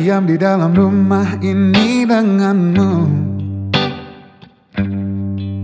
diam 0.00 0.24
di 0.24 0.40
dalam 0.40 0.72
rumah 0.72 1.36
ini 1.44 2.08
denganmu. 2.08 2.92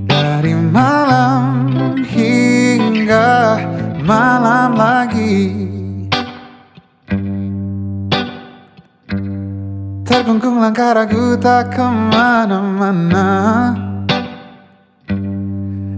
Dari 0.04 0.52
malam 0.52 1.64
hingga 2.04 3.56
malam 4.04 4.76
lagi. 4.76 5.40
Terkungkung 10.04 10.60
langkah 10.60 10.92
ragu 10.92 11.40
tak 11.40 11.72
ke 11.72 11.86
mana-mana. 12.12 13.72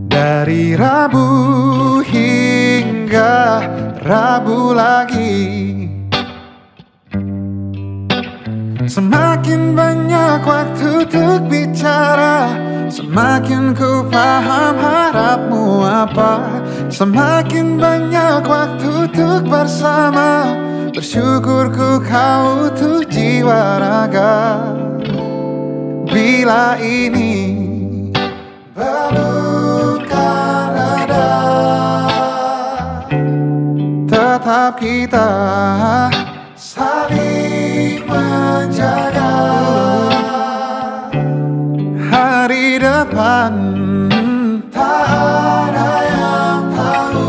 Dari 0.06 0.78
Rabu 0.78 1.26
hingga 2.06 3.66
Rabu 3.98 4.74
lagi 4.78 5.87
Semakin 8.88 9.76
banyak 9.76 10.40
waktu 10.48 11.04
untuk 11.04 11.44
bicara 11.52 12.48
Semakin 12.88 13.76
ku 13.76 14.08
paham 14.08 14.80
harapmu 14.80 15.84
apa. 15.84 16.64
Semakin 16.88 17.76
banyak 17.76 18.48
waktu 18.48 18.88
untuk 19.04 19.44
bersama 19.44 20.56
Bersyukur 20.96 21.68
ku 21.68 22.00
kau 22.00 22.72
tuh 22.72 23.04
jiwa 23.04 23.76
raga. 23.76 24.56
Bila 26.08 26.80
ini 26.80 27.60
bukan 28.72 30.70
ada 30.72 31.28
Tetap 34.08 34.80
kita 34.80 35.28
Hari 42.08 42.80
depan 42.80 43.52
tak 44.72 45.04
ada 45.04 45.90
yang 46.08 46.62
tahu. 46.72 47.28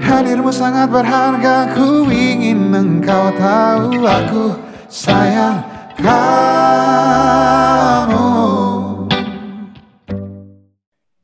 Hadirmu 0.00 0.48
sangat 0.48 0.88
berharga 0.88 1.70
Ku 1.76 2.08
ingin 2.08 2.72
engkau 2.72 3.28
tahu 3.36 4.02
Aku 4.08 4.56
sayang 4.88 5.60
kamu. 6.00 6.24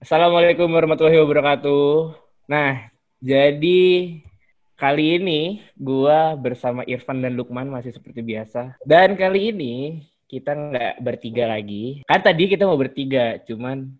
Assalamualaikum 0.05 0.69
warahmatullahi 0.69 1.19
wabarakatuh. 1.23 2.15
Nah, 2.51 2.93
jadi 3.19 4.21
kali 4.81 5.21
ini 5.21 5.61
gua 5.77 6.33
bersama 6.41 6.81
Irfan 6.89 7.21
dan 7.21 7.37
Lukman 7.37 7.69
masih 7.69 7.93
seperti 7.93 8.25
biasa. 8.25 8.81
Dan 8.81 9.13
kali 9.13 9.53
ini 9.53 10.01
kita 10.25 10.57
nggak 10.57 10.95
bertiga 11.05 11.53
lagi. 11.53 12.01
Kan 12.09 12.25
tadi 12.25 12.49
kita 12.49 12.65
mau 12.65 12.81
bertiga, 12.81 13.37
cuman 13.45 13.93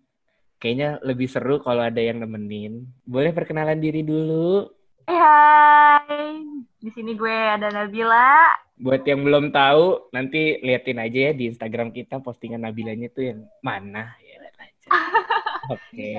kayaknya 0.57 0.97
lebih 1.05 1.29
seru 1.29 1.61
kalau 1.61 1.85
ada 1.85 2.01
yang 2.01 2.17
nemenin. 2.17 2.89
Boleh 3.05 3.29
perkenalan 3.29 3.77
diri 3.77 4.01
dulu. 4.01 4.65
Hai, 5.05 6.41
di 6.81 6.89
sini 6.89 7.13
gue 7.13 7.29
ada 7.29 7.69
Nabila. 7.69 8.49
Buat 8.81 9.05
yang 9.05 9.21
belum 9.21 9.53
tahu, 9.53 10.09
nanti 10.09 10.57
liatin 10.65 10.97
aja 10.97 11.29
ya 11.29 11.31
di 11.37 11.45
Instagram 11.53 11.93
kita 11.93 12.17
postingan 12.25 12.65
Nabilanya 12.65 13.13
tuh 13.13 13.29
yang 13.29 13.39
mana 13.61 14.17
ya 14.25 14.41
lihat 14.41 14.57
aja. 14.57 14.89
Oke. 15.77 16.13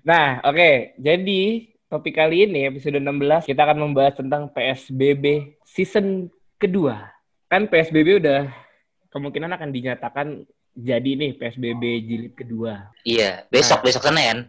Nah, 0.00 0.40
oke. 0.48 0.96
Jadi 0.96 1.69
topik 1.90 2.14
kali 2.14 2.46
ini 2.46 2.70
episode 2.70 3.02
16 3.02 3.50
kita 3.50 3.66
akan 3.66 3.90
membahas 3.90 4.14
tentang 4.14 4.46
PSBB 4.54 5.58
season 5.66 6.30
kedua. 6.54 7.10
Kan 7.50 7.66
PSBB 7.66 8.22
udah 8.22 8.46
kemungkinan 9.10 9.50
akan 9.58 9.74
dinyatakan 9.74 10.46
jadi 10.70 11.18
nih 11.18 11.34
PSBB 11.34 11.82
jilid 12.06 12.32
kedua. 12.38 12.94
Iya, 13.02 13.42
besok 13.50 13.82
besok 13.82 14.06
Senin. 14.06 14.46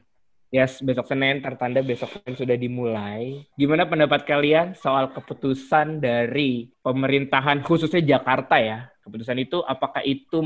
Yes, 0.52 0.84
besok 0.84 1.08
Senin 1.08 1.40
tertanda 1.40 1.80
besok 1.80 2.12
Senin 2.12 2.36
sudah 2.36 2.60
dimulai. 2.60 3.48
Gimana 3.56 3.88
pendapat 3.88 4.28
kalian 4.28 4.76
soal 4.76 5.16
keputusan 5.16 6.04
dari 6.04 6.68
pemerintahan 6.84 7.64
khususnya 7.64 8.04
Jakarta 8.04 8.60
ya? 8.60 8.92
Keputusan 9.00 9.40
itu 9.40 9.64
apakah 9.64 10.04
itu 10.04 10.44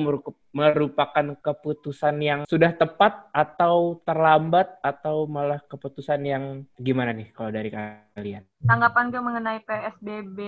merupakan 0.54 1.26
keputusan 1.42 2.22
yang 2.22 2.40
sudah 2.46 2.78
tepat 2.78 3.34
atau 3.34 3.98
terlambat 4.06 4.78
atau 4.86 5.26
malah 5.26 5.58
keputusan 5.66 6.22
yang 6.22 6.44
gimana 6.78 7.10
nih 7.10 7.34
kalau 7.34 7.50
dari 7.50 7.74
kalian? 7.74 8.46
Tanggapan 8.62 9.10
gue 9.10 9.22
mengenai 9.26 9.60
PSBB 9.66 10.40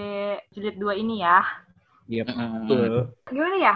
jilid 0.54 0.78
2 0.78 1.02
ini 1.02 1.26
ya. 1.26 1.42
Iya, 2.06 2.30
Mm-mm. 2.30 2.50
betul. 2.70 2.94
Gimana 3.34 3.58
ya? 3.58 3.76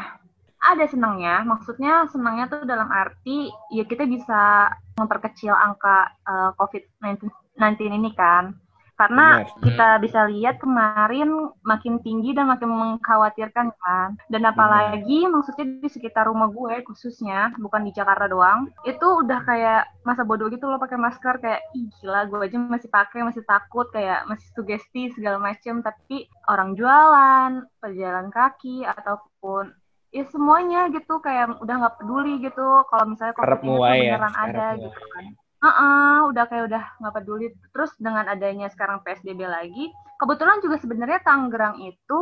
Ada 0.62 0.86
senangnya, 0.94 1.42
maksudnya 1.42 2.06
senangnya 2.14 2.46
tuh 2.46 2.62
dalam 2.70 2.86
arti 2.94 3.50
ya 3.74 3.82
kita 3.82 4.06
bisa 4.06 4.70
memperkecil 4.94 5.58
angka 5.58 6.06
eh, 6.30 6.52
COVID-19 6.56 7.90
ini 7.90 8.14
kan. 8.14 8.54
Karena 9.02 9.42
Benar. 9.42 9.66
kita 9.66 9.90
bisa 9.98 10.20
lihat 10.30 10.62
kemarin 10.62 11.50
makin 11.66 11.98
tinggi 12.06 12.38
dan 12.38 12.54
makin 12.54 12.70
mengkhawatirkan 12.70 13.74
kan. 13.74 14.14
Dan 14.30 14.46
apalagi 14.46 15.26
maksudnya 15.26 15.82
di 15.82 15.90
sekitar 15.90 16.30
rumah 16.30 16.54
gue 16.54 16.86
khususnya, 16.86 17.50
bukan 17.58 17.82
di 17.82 17.98
Jakarta 17.98 18.30
doang, 18.30 18.70
itu 18.86 19.02
udah 19.02 19.42
kayak 19.42 19.90
masa 20.06 20.22
bodoh 20.22 20.54
gitu 20.54 20.70
loh 20.70 20.78
pakai 20.78 21.02
masker 21.02 21.42
kayak 21.42 21.66
ih 21.74 21.90
gila 21.98 22.30
gue 22.30 22.46
aja 22.46 22.58
masih 22.62 22.90
pakai 22.94 23.26
masih 23.26 23.42
takut 23.42 23.90
kayak 23.90 24.22
masih 24.30 24.46
sugesti 24.54 25.10
segala 25.18 25.42
macem 25.42 25.82
tapi 25.82 26.30
orang 26.46 26.78
jualan 26.78 27.52
pejalan 27.82 28.30
kaki 28.30 28.86
ataupun 28.86 29.74
ya 30.12 30.24
semuanya 30.28 30.92
gitu 30.92 31.24
kayak 31.24 31.60
udah 31.64 31.76
nggak 31.82 31.96
peduli 32.00 32.44
gitu 32.44 32.84
kalau 32.92 33.06
misalnya 33.12 33.36
COVID 33.36 33.60
ini 33.64 33.80
ya. 34.08 34.18
beneran 34.20 34.36
ada 34.36 34.66
harap 34.68 34.80
gitu 34.80 35.02
kan. 35.16 35.26
Heeh, 35.62 36.16
udah 36.34 36.44
kayak 36.50 36.64
udah 36.74 36.84
nggak 37.00 37.16
peduli. 37.22 37.46
Terus 37.74 37.92
dengan 38.02 38.26
adanya 38.26 38.68
sekarang 38.74 39.06
PSBB 39.06 39.46
lagi, 39.46 39.94
kebetulan 40.18 40.58
juga 40.66 40.82
sebenarnya 40.82 41.22
Tangerang 41.22 41.78
itu 41.86 42.18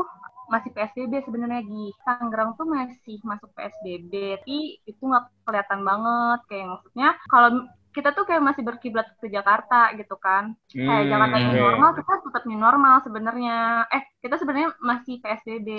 masih 0.51 0.69
PSBB 0.75 1.23
sebenarnya 1.23 1.61
Gi. 1.63 1.87
Tangerang 2.03 2.57
tuh 2.59 2.67
masih 2.67 3.17
masuk 3.23 3.49
PSBB, 3.55 4.11
tapi 4.43 4.57
itu 4.83 5.01
nggak 5.01 5.23
kelihatan 5.47 5.79
banget. 5.87 6.39
Kayak 6.51 6.67
maksudnya 6.75 7.09
kalau 7.31 7.49
kita 7.95 8.09
tuh 8.13 8.25
kayak 8.27 8.43
masih 8.43 8.61
berkiblat 8.67 9.07
ke 9.17 9.31
Jakarta 9.31 9.95
gitu 9.95 10.19
kan. 10.19 10.53
Kayak 10.69 11.03
Hmm, 11.07 11.11
Jakarta 11.15 11.35
new 11.39 11.55
oke. 11.55 11.63
normal, 11.63 11.89
kita 11.95 12.13
tetap 12.27 12.43
new 12.43 12.59
normal 12.59 12.95
sebenarnya. 13.07 13.57
Eh, 13.87 14.03
kita 14.19 14.35
sebenarnya 14.35 14.69
masih 14.83 15.15
PSBB. 15.23 15.69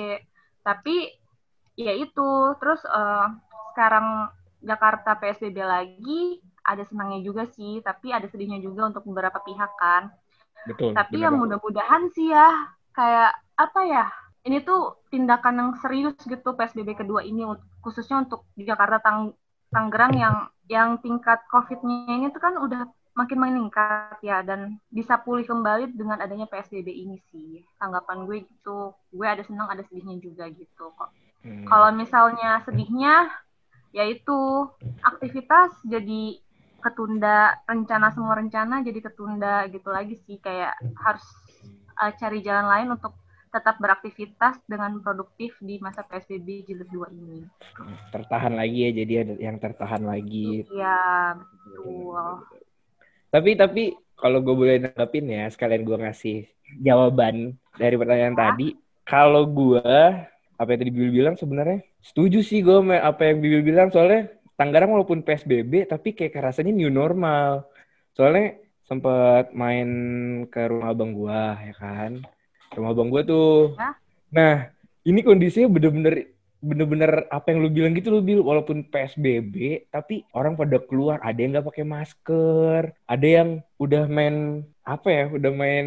Tapi 0.65 0.97
ya 1.81 1.93
itu, 1.97 2.31
terus 2.61 2.85
eh, 2.85 3.27
sekarang 3.73 4.29
Jakarta 4.61 5.17
PSBB 5.17 5.57
lagi, 5.65 6.45
ada 6.61 6.85
senangnya 6.85 7.25
juga 7.25 7.49
sih, 7.49 7.81
tapi 7.81 8.13
ada 8.13 8.29
sedihnya 8.29 8.61
juga 8.61 8.93
untuk 8.93 9.09
beberapa 9.09 9.41
pihak 9.41 9.73
kan. 9.81 10.13
Betul. 10.69 10.93
Tapi 10.93 11.17
yang 11.17 11.41
banget. 11.41 11.57
mudah-mudahan 11.57 12.03
sih 12.13 12.29
ya, 12.29 12.49
kayak 12.93 13.33
apa 13.57 13.81
ya, 13.89 14.05
ini 14.45 14.61
tuh 14.61 15.01
tindakan 15.09 15.55
yang 15.57 15.71
serius 15.81 16.17
gitu 16.21 16.53
PSBB 16.53 17.01
kedua 17.01 17.25
ini, 17.25 17.49
khususnya 17.81 18.21
untuk 18.21 18.45
di 18.53 18.69
Jakarta 18.69 19.01
Tang 19.01 19.33
Tangerang 19.71 20.13
yang 20.19 20.37
yang 20.67 20.99
tingkat 20.99 21.47
COVID-nya 21.47 22.11
ini 22.19 22.27
tuh 22.35 22.43
kan 22.43 22.59
udah 22.59 22.91
makin 23.15 23.39
meningkat 23.39 24.21
ya, 24.21 24.45
dan 24.45 24.77
bisa 24.93 25.17
pulih 25.17 25.49
kembali 25.49 25.97
dengan 25.97 26.21
adanya 26.21 26.45
PSBB 26.45 26.93
ini 26.93 27.17
sih. 27.33 27.65
Tanggapan 27.81 28.29
gue 28.29 28.45
gitu, 28.45 28.93
gue 29.15 29.27
ada 29.27 29.41
senang, 29.47 29.73
ada 29.73 29.81
sedihnya 29.89 30.21
juga 30.21 30.45
gitu 30.53 30.93
kok. 30.95 31.11
Hmm. 31.41 31.65
Kalau 31.65 31.91
misalnya 31.93 32.61
sedihnya, 32.63 33.33
yaitu 33.91 34.69
aktivitas 35.01 35.73
jadi 35.83 36.37
ketunda, 36.81 37.61
rencana 37.65 38.13
semua 38.13 38.37
rencana 38.37 38.81
jadi 38.81 39.01
ketunda 39.01 39.65
gitu 39.69 39.89
lagi 39.89 40.17
sih. 40.25 40.37
Kayak 40.39 40.77
harus 41.01 41.25
uh, 41.97 42.13
cari 42.13 42.41
jalan 42.41 42.67
lain 42.69 42.89
untuk 42.95 43.17
tetap 43.51 43.83
beraktivitas 43.83 44.63
dengan 44.65 45.03
produktif 45.03 45.59
di 45.59 45.83
masa 45.83 46.07
PSBB 46.07 46.71
jilid 46.71 46.87
2 46.87 47.11
ini. 47.11 47.43
tertahan 48.15 48.55
lagi 48.55 48.87
ya 48.87 48.91
jadi 48.95 49.13
ada 49.27 49.35
yang 49.43 49.59
tertahan 49.59 50.07
lagi 50.07 50.63
Iya, 50.71 51.35
betul. 51.35 52.47
Tapi 53.31 53.51
tapi 53.59 53.83
kalau 54.15 54.39
gue 54.39 54.55
boleh 54.55 54.77
nanggapin 54.79 55.27
ya, 55.27 55.51
sekalian 55.51 55.83
gue 55.83 55.99
ngasih 55.99 56.39
jawaban 56.79 57.59
dari 57.75 57.99
pertanyaan 57.99 58.39
Ya. 58.39 58.43
tadi. 58.55 58.69
Kalau 59.03 59.43
gue 59.43 59.91
apa 60.61 60.77
yang 60.77 60.81
tadi 60.85 60.93
Bibil 60.93 61.13
bilang 61.25 61.35
sebenarnya 61.41 61.81
setuju 62.05 62.45
sih 62.45 62.61
gue 62.61 62.77
sama 62.85 63.01
apa 63.01 63.33
yang 63.33 63.41
Bibil 63.41 63.65
bilang 63.65 63.89
soalnya 63.89 64.29
Tangerang 64.61 64.93
walaupun 64.93 65.25
PSBB 65.25 65.89
tapi 65.89 66.13
kayak 66.13 66.37
rasanya 66.37 66.77
new 66.77 66.93
normal. 66.93 67.65
Soalnya 68.13 68.61
sempet 68.85 69.57
main 69.57 69.89
ke 70.53 70.69
rumah 70.69 70.93
abang 70.93 71.17
gue 71.17 71.43
ya 71.65 71.75
kan. 71.81 72.21
Rumah 72.77 72.93
abang 72.93 73.09
gue 73.09 73.25
tuh. 73.25 73.73
Ya. 73.81 73.97
Nah, 74.29 74.55
ini 75.09 75.25
kondisinya 75.25 75.73
bener-bener 75.73 76.37
bener-bener 76.61 77.25
apa 77.33 77.57
yang 77.57 77.65
lu 77.65 77.73
bilang 77.73 77.97
gitu 77.97 78.13
lu 78.13 78.21
bil 78.21 78.45
walaupun 78.45 78.85
PSBB 78.85 79.89
tapi 79.89 80.29
orang 80.37 80.61
pada 80.61 80.77
keluar 80.77 81.17
ada 81.25 81.41
yang 81.41 81.57
nggak 81.57 81.73
pakai 81.73 81.89
masker 81.89 82.93
ada 83.09 83.27
yang 83.27 83.65
udah 83.81 84.05
main 84.05 84.61
apa 84.85 85.09
ya 85.09 85.25
udah 85.33 85.53
main 85.57 85.87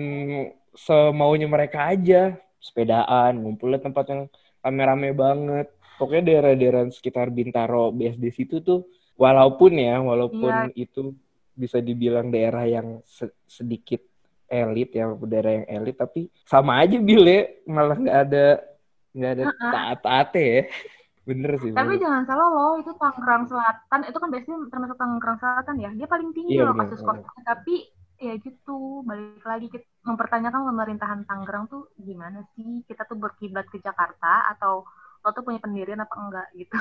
semaunya 0.74 1.46
mereka 1.46 1.94
aja 1.94 2.42
sepedaan 2.58 3.38
ngumpul 3.38 3.70
di 3.70 3.86
tempat 3.86 4.06
yang 4.10 4.22
rame-rame 4.64 5.12
banget 5.14 5.68
pokoknya 5.94 6.24
daerah-daerah 6.26 6.88
sekitar 6.90 7.28
Bintaro 7.30 7.92
BSD 7.92 8.26
situ 8.32 8.56
tuh 8.60 8.88
walaupun 9.14 9.78
ya 9.78 10.00
walaupun 10.00 10.72
Iya. 10.72 10.90
itu 10.90 11.14
bisa 11.54 11.78
dibilang 11.78 12.34
daerah 12.34 12.66
yang 12.66 13.04
se- 13.06 13.36
sedikit 13.46 14.02
elit 14.50 14.90
ya 14.90 15.14
daerah 15.20 15.62
yang 15.62 15.68
elit 15.68 15.96
tapi 15.96 16.26
sama 16.44 16.82
aja 16.82 16.98
bile 16.98 17.62
malah 17.66 17.94
nggak 17.94 18.20
ada 18.24 18.46
nggak 19.14 19.32
ada 19.32 19.44
taat-taat 19.62 20.30
ya 20.34 20.66
bener 21.30 21.52
sih 21.56 21.72
Tapi 21.72 21.94
bener. 21.96 22.02
jangan 22.04 22.24
salah 22.28 22.48
loh, 22.52 22.72
itu 22.76 22.92
Tangerang 23.00 23.48
Selatan, 23.48 24.00
itu 24.04 24.18
kan 24.20 24.28
biasanya 24.28 24.58
termasuk 24.68 24.98
Tangerang 25.00 25.38
Selatan 25.40 25.76
ya. 25.80 25.90
Dia 25.96 26.04
paling 26.04 26.30
tinggi 26.36 26.60
Iya, 26.60 26.68
loh 26.68 26.76
kasus. 26.76 27.00
COVID. 27.00 27.24
Tapi 27.48 27.76
ya 28.18 28.34
gitu, 28.38 28.78
balik 29.04 29.44
lagi 29.44 29.68
kita 29.68 29.84
mempertanyakan 30.04 30.62
pemerintahan 30.66 31.20
Tangerang 31.24 31.66
tuh 31.68 31.92
gimana 31.96 32.44
sih? 32.54 32.82
Kita 32.84 33.04
tuh 33.04 33.16
berkiblat 33.16 33.66
ke 33.68 33.78
Jakarta 33.78 34.52
atau 34.52 34.84
lo 35.20 35.30
tuh 35.32 35.42
punya 35.42 35.58
pendirian 35.58 35.98
apa 35.98 36.16
enggak 36.16 36.48
gitu. 36.54 36.76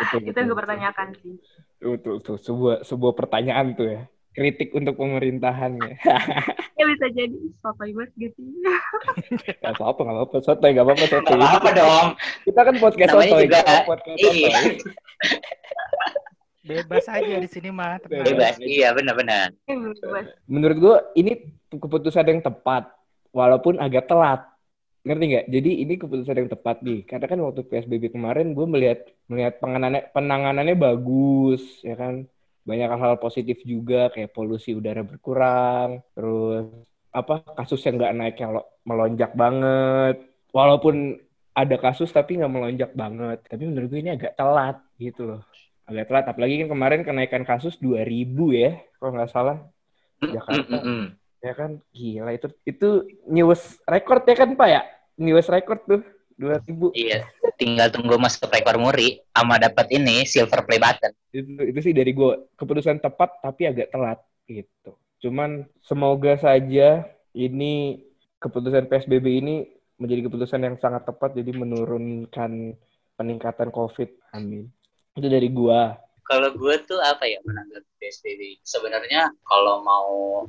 Betul, 0.00 0.18
itu 0.28 0.32
yang 0.32 0.46
gue 0.46 0.50
betul. 0.50 0.60
pertanyakan 0.64 1.08
sih. 1.20 1.34
Betul, 1.76 2.14
betul. 2.18 2.36
Sebuah, 2.40 2.76
sebuah 2.82 3.12
pertanyaan 3.12 3.76
tuh 3.76 3.88
ya. 3.90 4.02
Kritik 4.32 4.72
untuk 4.72 4.96
pemerintahannya. 4.96 5.96
Ya 6.76 6.84
bisa 6.84 7.08
jadi 7.08 7.32
sotoy 7.64 7.88
banget 7.96 8.12
gitu. 8.20 8.36
Gak 9.64 9.80
apa-apa, 9.80 9.96
gak 9.96 10.12
apa-apa. 10.12 10.36
Sotoy, 10.44 10.76
gak 10.76 10.84
apa-apa. 10.84 11.04
Sotoy. 11.08 11.36
Nggak 11.40 11.48
apa-apa 11.56 11.70
dong. 11.72 12.06
Kita 12.44 12.60
kan 12.60 12.74
podcast 12.76 13.08
Namanya 13.08 13.24
sotoy. 13.32 13.44
juga- 13.48 13.56
kita 13.64 13.74
podcast 13.88 14.18
Iya. 14.20 14.28
sotoy. 14.52 14.76
Bebas 16.66 17.06
aja 17.06 17.34
di 17.38 17.48
sini 17.48 17.70
mah. 17.70 18.02
tenang. 18.02 18.26
Bebas. 18.26 18.54
Iya, 18.58 18.90
benar-benar. 18.90 19.54
Eh, 19.70 19.76
bebas. 19.78 20.26
Menurut 20.50 20.76
gua 20.82 20.96
ini 21.14 21.54
keputusan 21.70 22.26
yang 22.26 22.42
tepat. 22.42 22.90
Walaupun 23.30 23.78
agak 23.78 24.10
telat. 24.10 24.42
Ngerti 25.06 25.24
nggak? 25.30 25.46
Jadi 25.46 25.70
ini 25.86 25.94
keputusan 25.94 26.36
yang 26.42 26.50
tepat 26.50 26.82
nih. 26.82 27.06
Karena 27.06 27.26
kan 27.30 27.38
waktu 27.38 27.62
PSBB 27.62 28.10
kemarin 28.10 28.58
gue 28.58 28.66
melihat 28.66 29.06
melihat 29.30 29.62
penanganannya, 29.62 30.02
penanganannya 30.10 30.74
bagus, 30.74 31.62
ya 31.86 31.94
kan. 31.94 32.26
Banyak 32.66 32.88
hal-hal 32.90 33.16
positif 33.22 33.62
juga 33.62 34.10
kayak 34.10 34.34
polusi 34.34 34.74
udara 34.74 35.06
berkurang, 35.06 36.02
terus 36.18 36.66
apa 37.14 37.46
kasus 37.54 37.78
yang 37.86 38.02
nggak 38.02 38.14
naik 38.18 38.36
yang 38.42 38.58
lo- 38.58 38.66
melonjak 38.82 39.30
banget. 39.38 40.26
Walaupun 40.50 41.22
ada 41.54 41.76
kasus 41.78 42.10
tapi 42.10 42.42
nggak 42.42 42.50
melonjak 42.50 42.90
banget. 42.98 43.46
Tapi 43.46 43.62
menurut 43.62 43.86
gue 43.86 44.00
ini 44.02 44.10
agak 44.10 44.34
telat 44.34 44.82
gitu 44.98 45.22
loh. 45.22 45.40
Agak 45.86 46.10
telat. 46.10 46.26
Apalagi 46.28 46.54
kan 46.62 46.68
kemarin 46.70 47.00
kenaikan 47.06 47.42
kasus 47.46 47.78
2000 47.78 48.34
ya, 48.52 48.78
kalau 48.98 49.10
nggak 49.14 49.30
salah. 49.30 49.58
Jakarta. 50.20 50.66
Mm, 50.66 50.66
mm, 50.66 50.82
mm. 50.82 51.04
Ya 51.44 51.52
kan, 51.54 51.70
gila 51.94 52.30
itu 52.34 52.48
itu 52.66 52.88
news 53.30 53.78
record 53.86 54.26
ya 54.26 54.34
kan 54.34 54.50
Pak 54.58 54.68
ya? 54.68 54.82
News 55.14 55.46
record 55.46 55.80
tuh 55.86 56.02
2000. 56.36 56.92
Iya, 56.92 57.24
tinggal 57.56 57.88
tunggu 57.88 58.20
masuk 58.20 58.52
rekor 58.52 58.76
muri 58.76 59.24
sama 59.32 59.56
dapat 59.56 59.88
ini 59.88 60.28
silver 60.28 60.68
play 60.68 60.76
button. 60.76 61.12
Itu 61.32 61.64
itu 61.64 61.78
sih 61.80 61.94
dari 61.96 62.12
gue 62.12 62.52
keputusan 62.60 63.00
tepat 63.00 63.40
tapi 63.40 63.68
agak 63.68 63.88
telat 63.88 64.20
gitu. 64.44 64.92
Cuman 65.24 65.64
semoga 65.80 66.36
saja 66.36 67.08
ini 67.32 68.04
keputusan 68.36 68.88
PSBB 68.88 69.26
ini 69.40 69.54
menjadi 69.96 70.28
keputusan 70.28 70.60
yang 70.60 70.76
sangat 70.76 71.08
tepat 71.08 71.32
jadi 71.32 71.56
menurunkan 71.56 72.76
peningkatan 73.16 73.72
COVID. 73.72 74.36
Amin. 74.36 74.68
Itu 75.16 75.32
dari 75.32 75.48
gua. 75.48 75.96
Kalau 76.26 76.52
gue 76.52 76.74
tuh 76.84 77.00
apa 77.00 77.24
ya 77.24 77.38
menanggapi 77.46 77.86
PSBB? 78.02 78.60
Sebenarnya 78.66 79.30
kalau 79.46 79.80
mau 79.80 80.42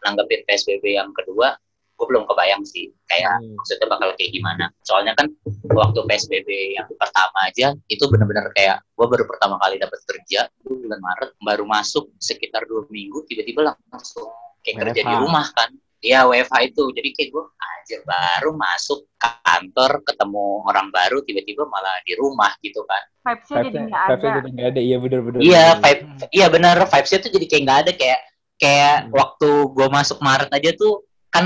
nanggepin 0.00 0.46
PSBB 0.46 0.94
yang 0.94 1.10
kedua, 1.10 1.58
gue 1.94 2.06
belum 2.06 2.24
kebayang 2.26 2.62
sih 2.66 2.90
kayak 3.06 3.38
Hmm. 3.42 3.54
maksudnya 3.58 3.86
bakal 3.90 4.08
kayak 4.14 4.30
gimana. 4.32 4.70
Soalnya 4.86 5.12
kan 5.18 5.26
waktu 5.74 6.00
PSBB 6.06 6.78
yang 6.78 6.86
pertama 6.96 7.38
aja 7.46 7.74
itu 7.90 8.04
bener-bener 8.10 8.46
kayak 8.54 8.82
gue 8.94 9.06
baru 9.06 9.24
pertama 9.26 9.58
kali 9.58 9.78
dapat 9.78 10.00
kerja 10.06 10.48
bulan 10.64 11.00
Maret, 11.02 11.30
baru 11.42 11.64
masuk 11.66 12.10
sekitar 12.18 12.66
dua 12.66 12.86
minggu 12.90 13.26
tiba-tiba 13.26 13.74
langsung 13.90 14.30
kayak 14.64 14.90
kerja 14.90 15.00
di 15.02 15.14
rumah 15.18 15.46
kan. 15.52 15.70
Iya 16.04 16.28
WFH 16.28 16.54
itu, 16.68 16.84
jadi 16.92 17.08
kayak 17.16 17.28
gue 17.32 17.44
anjir 17.56 18.00
baru 18.04 18.52
masuk 18.52 19.08
kantor 19.16 20.04
ketemu 20.04 20.46
orang 20.68 20.92
baru 20.92 21.24
tiba-tiba 21.24 21.64
malah 21.64 21.96
di 22.04 22.12
rumah 22.20 22.52
gitu 22.60 22.84
kan. 22.84 23.00
Vibes-nya 23.24 23.56
jadi 23.64 23.78
nggak 23.88 24.04
vibes-nya 24.04 24.28
ada. 24.28 24.36
jadi 24.36 24.50
nggak 24.52 24.68
ada. 24.68 24.80
Iya 24.84 24.96
benar-benar. 25.00 25.40
Iya, 25.40 25.64
vibe, 25.80 26.02
iya 26.28 26.46
benar 26.52 26.76
vibes-nya 26.84 27.18
tuh 27.24 27.30
jadi 27.32 27.46
kayak 27.48 27.62
nggak 27.64 27.80
ada 27.88 27.92
kayak 27.96 28.20
kayak 28.60 28.96
Hmm. 29.00 29.10
waktu 29.16 29.50
gue 29.72 29.86
masuk 29.88 30.18
Maret 30.20 30.50
aja 30.52 30.70
tuh 30.76 30.94
kan 31.32 31.44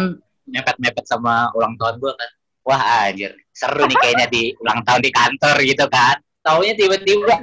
mepet-mepet 0.51 1.07
sama 1.07 1.55
ulang 1.55 1.79
tahun 1.79 1.95
gue 2.03 2.13
kan. 2.19 2.31
Wah 2.67 2.83
anjir, 3.07 3.33
seru 3.55 3.87
nih 3.87 3.97
kayaknya 4.03 4.27
di 4.27 4.43
ulang 4.59 4.83
tahun 4.83 5.01
di 5.07 5.11
kantor 5.15 5.57
gitu 5.63 5.87
kan. 5.87 6.19
Taunya 6.43 6.75
tiba-tiba. 6.75 7.35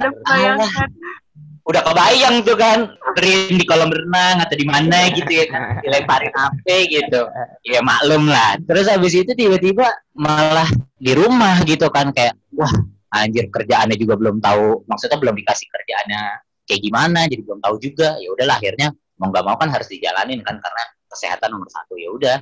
Udah 1.66 1.82
kebayang 1.82 2.46
tuh 2.46 2.54
kan, 2.54 2.94
rin 3.18 3.58
di 3.58 3.66
kolam 3.66 3.90
renang 3.90 4.38
atau 4.38 4.54
di 4.54 4.66
mana 4.66 5.10
gitu 5.10 5.26
ya 5.26 5.46
kan, 5.50 5.82
dilemparin 5.82 6.30
HP 6.30 6.66
gitu. 6.94 7.26
Ya 7.66 7.82
maklum 7.82 8.30
lah. 8.30 8.54
Terus 8.62 8.86
habis 8.86 9.18
itu 9.18 9.34
tiba-tiba 9.34 9.90
malah 10.14 10.70
di 10.96 11.12
rumah 11.12 11.60
gitu 11.66 11.90
kan 11.90 12.14
kayak 12.14 12.38
wah 12.54 12.70
anjir 13.10 13.50
kerjaannya 13.50 13.98
juga 13.98 14.14
belum 14.14 14.38
tahu, 14.38 14.86
maksudnya 14.86 15.18
belum 15.18 15.34
dikasih 15.42 15.66
kerjaannya 15.66 16.22
kayak 16.70 16.82
gimana, 16.82 17.26
jadi 17.26 17.42
belum 17.42 17.58
tahu 17.58 17.76
juga. 17.82 18.14
Ya 18.22 18.28
udahlah 18.30 18.62
akhirnya 18.62 18.94
mau 19.18 19.32
nggak 19.32 19.44
mau 19.44 19.56
kan 19.58 19.68
harus 19.72 19.88
dijalanin 19.88 20.44
kan 20.44 20.60
karena 20.60 20.84
kesehatan 21.08 21.48
nomor 21.48 21.68
satu 21.72 21.96
ya 21.96 22.12
udah 22.12 22.36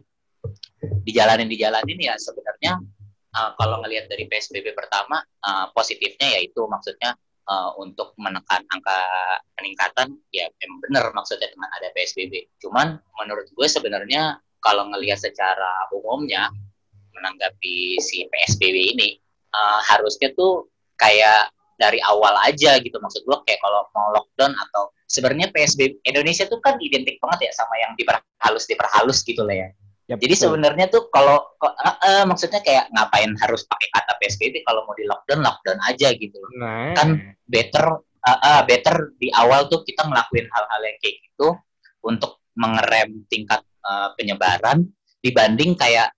dijalanin 1.06 1.46
dijalanin 1.46 1.98
ya 2.00 2.14
sebenarnya 2.18 2.82
uh, 3.32 3.50
kalau 3.56 3.80
ngelihat 3.84 4.10
dari 4.10 4.26
PSBB 4.26 4.74
pertama 4.74 5.22
uh, 5.46 5.70
positifnya 5.72 6.40
yaitu 6.40 6.60
maksudnya 6.66 7.14
uh, 7.48 7.70
untuk 7.80 8.12
menekan 8.16 8.64
angka 8.72 9.00
peningkatan 9.56 10.16
ya 10.32 10.48
emang 10.64 10.80
bener 10.88 11.04
maksudnya 11.12 11.48
dengan 11.50 11.68
ada 11.76 11.88
PSBB. 11.92 12.48
Cuman 12.60 13.00
menurut 13.20 13.48
gue 13.52 13.66
sebenarnya 13.68 14.40
kalau 14.64 14.88
ngelihat 14.88 15.20
secara 15.20 15.88
umumnya 15.92 16.48
menanggapi 17.14 18.00
si 18.00 18.26
PSBB 18.26 18.96
ini 18.96 19.08
uh, 19.54 19.80
harusnya 19.84 20.32
tuh 20.34 20.66
kayak 20.96 21.52
dari 21.74 21.98
awal 22.06 22.38
aja 22.46 22.78
gitu 22.78 22.96
maksud 23.02 23.26
gue 23.26 23.38
kayak 23.50 23.58
kalau 23.58 23.82
mau 23.92 24.14
lockdown 24.14 24.54
atau 24.54 24.94
sebenarnya 25.10 25.50
PSBB 25.50 26.00
Indonesia 26.06 26.46
tuh 26.46 26.62
kan 26.62 26.78
identik 26.78 27.18
banget 27.18 27.50
ya 27.50 27.52
sama 27.54 27.74
yang 27.82 27.92
diperhalus 27.98 28.64
diperhalus 28.70 29.20
gitu 29.26 29.42
lah 29.42 29.56
ya. 29.66 29.68
Yap, 30.04 30.20
Jadi 30.20 30.34
betul. 30.36 30.44
sebenarnya 30.44 30.86
tuh 30.92 31.08
kalau 31.08 31.40
eh, 31.64 31.96
eh, 32.04 32.24
maksudnya 32.28 32.60
kayak 32.60 32.92
ngapain 32.92 33.32
harus 33.40 33.64
pakai 33.64 33.88
kata 33.88 34.12
PSBB 34.20 34.60
kalau 34.68 34.84
mau 34.84 34.92
di 34.92 35.08
lockdown 35.08 35.40
lockdown 35.40 35.80
aja 35.88 36.12
gitu 36.12 36.36
loh. 36.36 36.50
Nah, 36.60 36.92
kan 36.92 37.08
better 37.48 38.04
uh, 38.20 38.40
uh, 38.44 38.60
better 38.68 39.16
di 39.16 39.32
awal 39.32 39.64
tuh 39.72 39.80
kita 39.80 40.04
ngelakuin 40.04 40.44
hal-hal 40.44 40.80
yang 40.84 40.98
kayak 41.00 41.16
gitu 41.24 41.48
untuk 42.04 42.44
mengerem 42.60 43.24
tingkat 43.32 43.64
uh, 43.80 44.12
penyebaran 44.20 44.84
dibanding 45.24 45.72
kayak 45.72 46.12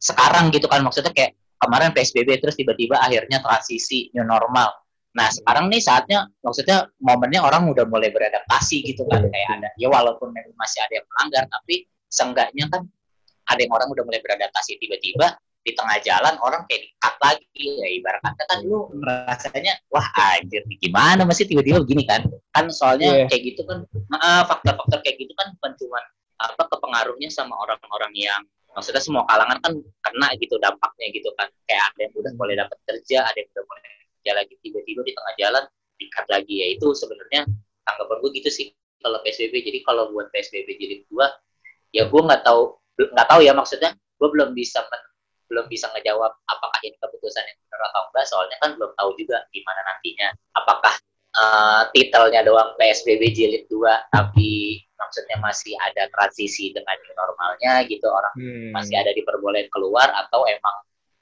sekarang 0.00 0.48
gitu 0.48 0.64
kan 0.64 0.80
maksudnya 0.80 1.12
kayak 1.12 1.36
kemarin 1.60 1.92
PSBB 1.92 2.40
terus 2.40 2.56
tiba-tiba 2.56 3.00
akhirnya 3.00 3.44
transisi 3.44 4.08
new 4.16 4.24
normal. 4.24 4.72
Nah 5.12 5.28
sekarang 5.28 5.68
nih 5.68 5.80
saatnya 5.84 6.24
maksudnya 6.40 6.88
momennya 7.04 7.44
orang 7.44 7.68
udah 7.68 7.84
mulai 7.84 8.08
beradaptasi 8.12 8.80
gitu 8.80 9.04
kan 9.08 9.24
kayak 9.28 9.48
ada 9.60 9.68
ya 9.76 9.92
walaupun 9.92 10.32
masih 10.56 10.80
ada 10.84 11.00
yang 11.00 11.06
melanggar 11.08 11.44
tapi 11.48 11.88
seenggaknya 12.08 12.64
kan 12.68 12.84
ada 13.46 13.60
yang 13.62 13.72
orang 13.72 13.88
udah 13.90 14.04
mulai 14.06 14.20
beradaptasi 14.22 14.78
tiba-tiba 14.82 15.38
di 15.66 15.74
tengah 15.74 15.98
jalan 15.98 16.34
orang 16.46 16.62
kayak 16.70 16.86
di-cut 16.86 17.14
lagi. 17.18 17.46
Ya 17.58 17.88
ibarat 17.98 18.22
kata 18.22 18.42
kan 18.46 18.58
lu 18.62 18.86
rasanya 19.02 19.74
wah 19.90 20.06
anjir 20.38 20.62
gimana 20.78 21.26
masih 21.26 21.46
tiba-tiba 21.50 21.82
begini 21.82 22.06
kan? 22.06 22.22
Kan 22.54 22.70
soalnya 22.70 23.26
Iya. 23.26 23.26
kayak 23.26 23.42
gitu 23.54 23.62
kan 23.66 23.82
faktor-faktor 24.46 25.02
kayak 25.02 25.16
gitu 25.26 25.34
kan 25.34 25.50
bukan 25.58 25.72
cuma 25.78 25.98
apa 26.38 26.62
kepengaruhnya 26.70 27.32
sama 27.34 27.58
orang-orang 27.58 28.12
yang 28.14 28.42
maksudnya 28.76 29.00
semua 29.02 29.24
kalangan 29.26 29.58
kan 29.58 29.72
kena 30.06 30.28
gitu 30.38 30.54
dampaknya 30.62 31.06
gitu 31.10 31.34
kan. 31.34 31.50
Kayak 31.66 31.82
ada 31.90 32.00
yang 32.06 32.14
udah 32.14 32.32
mulai 32.38 32.54
dapat 32.60 32.78
kerja 32.86 33.18
ada 33.26 33.38
yang 33.40 33.50
udah 33.50 33.64
mulai 33.66 33.82
kerja 34.22 34.30
lagi 34.38 34.54
tiba-tiba 34.62 35.00
di 35.02 35.12
tengah 35.18 35.34
jalan 35.34 35.64
di-cut 35.98 36.26
lagi. 36.30 36.54
Ya 36.62 36.66
itu 36.78 36.86
sebenarnya 36.94 37.42
tanggapan 37.82 38.16
gue 38.22 38.30
gitu 38.38 38.50
sih 38.54 38.66
kalau 39.02 39.18
PSBB 39.26 39.54
jadi 39.66 39.78
kalau 39.82 40.14
buat 40.14 40.30
PSBB 40.30 40.68
jilid 40.78 41.02
dua 41.10 41.30
ya 41.90 42.06
gue 42.06 42.20
nggak 42.22 42.42
tahu 42.46 42.74
nggak 42.96 43.28
tahu 43.28 43.40
ya 43.44 43.52
maksudnya 43.52 43.92
gue 43.92 44.28
belum 44.32 44.56
bisa 44.56 44.80
men- 44.88 45.06
belum 45.46 45.66
bisa 45.70 45.86
ngejawab 45.94 46.32
apakah 46.50 46.80
ini 46.82 46.98
keputusan 46.98 47.44
yang 47.46 47.58
benar 47.66 47.80
atau 47.92 48.02
enggak 48.10 48.26
soalnya 48.26 48.56
kan 48.58 48.70
belum 48.74 48.92
tahu 48.98 49.10
juga 49.14 49.46
gimana 49.54 49.80
nantinya. 49.86 50.28
Apakah 50.58 50.94
eh, 51.38 51.82
titelnya 51.94 52.40
doang 52.42 52.74
PSBB 52.74 53.22
jilid 53.30 53.64
2 53.70 54.10
tapi 54.10 54.82
maksudnya 54.96 55.36
masih 55.38 55.76
ada 55.78 56.08
transisi 56.10 56.72
dengan 56.72 56.96
normalnya 57.14 57.84
gitu 57.86 58.08
orang 58.08 58.34
hmm. 58.40 58.72
masih 58.72 58.96
ada 58.96 59.12
diperbolehin 59.12 59.68
keluar 59.68 60.08
atau 60.24 60.48
emang 60.48 60.76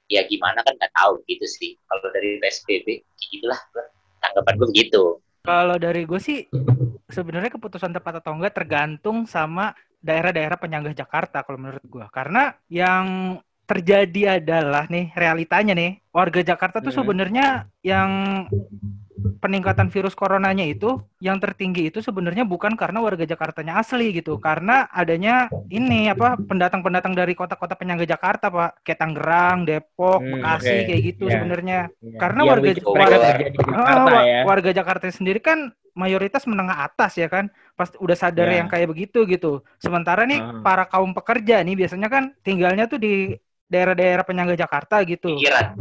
ya 0.07 0.23
gimana 0.25 0.63
kan 0.63 0.73
nggak 0.73 0.93
tahu 0.95 1.21
gitu 1.29 1.45
sih. 1.45 1.77
Kalau 1.85 2.09
dari 2.09 2.41
PSBB 2.41 2.87
gitulah 3.19 3.59
tanggapan 4.21 4.53
gue 4.57 4.67
begitu. 4.73 5.03
Kalau 5.45 5.77
dari 5.77 6.09
gue 6.09 6.17
sih 6.17 6.49
sebenarnya 7.05 7.53
keputusan 7.53 7.93
tepat 7.93 8.25
atau 8.25 8.33
enggak 8.33 8.57
tergantung 8.57 9.29
sama 9.29 9.77
daerah-daerah 10.05 10.55
penyangga 10.55 10.93
Jakarta 10.93 11.41
kalau 11.41 11.57
menurut 11.57 11.81
gua. 11.85 12.05
Karena 12.07 12.53
yang 12.69 13.37
terjadi 13.65 14.37
adalah 14.37 14.85
nih 14.85 15.09
realitanya 15.11 15.73
nih 15.73 15.97
warga 16.13 16.45
Jakarta 16.45 16.77
tuh 16.79 16.93
Hmm. 16.93 17.01
sebenarnya 17.01 17.45
yang 17.81 18.09
peningkatan 19.35 19.89
virus 19.89 20.13
coronanya 20.13 20.61
itu 20.61 21.01
yang 21.17 21.39
tertinggi 21.39 21.89
itu 21.89 21.97
sebenarnya 21.97 22.45
bukan 22.45 22.75
karena 22.75 22.99
warga 22.99 23.25
Jakartanya 23.25 23.79
asli 23.79 24.13
gitu 24.13 24.37
karena 24.37 24.85
adanya 24.87 25.49
ini 25.67 26.05
apa 26.07 26.37
pendatang-pendatang 26.37 27.15
dari 27.15 27.33
kota-kota 27.33 27.73
penyangga 27.73 28.05
Jakarta 28.05 28.49
pak 28.49 28.85
kayak 28.85 28.99
Tangerang 28.99 29.65
Depok 29.65 30.19
Hmm, 30.19 30.29
Bekasi 30.35 30.69
oke. 30.75 30.85
kayak 30.85 31.01
gitu 31.03 31.23
Ya. 31.25 31.31
sebenarnya 31.33 31.79
Iya. 31.95 32.19
Karena 32.19 32.39
Yang 32.39 32.49
warga- 32.51 32.69
warga- 32.85 33.17
Ah, 33.17 33.37
Jakarta 33.65 34.11
ya. 34.21 34.41
warga 34.45 34.69
Jakarta 34.71 35.05
sendiri 35.09 35.39
kan 35.39 35.59
mayoritas 35.95 36.43
menengah 36.45 36.85
atas 36.85 37.15
ya 37.15 37.25
kan 37.25 37.49
pasti 37.75 37.99
udah 37.99 38.15
sadar 38.15 38.47
Ya. 38.47 38.63
yang 38.63 38.67
kayak 38.67 38.87
begitu 38.87 39.27
gitu 39.27 39.59
sementara 39.77 40.23
nih 40.23 40.39
Ah. 40.39 40.63
para 40.63 40.83
kaum 40.87 41.11
pekerja 41.11 41.59
nih 41.59 41.75
biasanya 41.75 42.07
kan 42.07 42.31
tinggalnya 42.39 42.87
tuh 42.87 42.97
di 42.97 43.35
daerah-daerah 43.67 44.23
penyangga 44.23 44.55
Jakarta 44.55 45.03
gitu 45.03 45.35
Pikiran. 45.35 45.75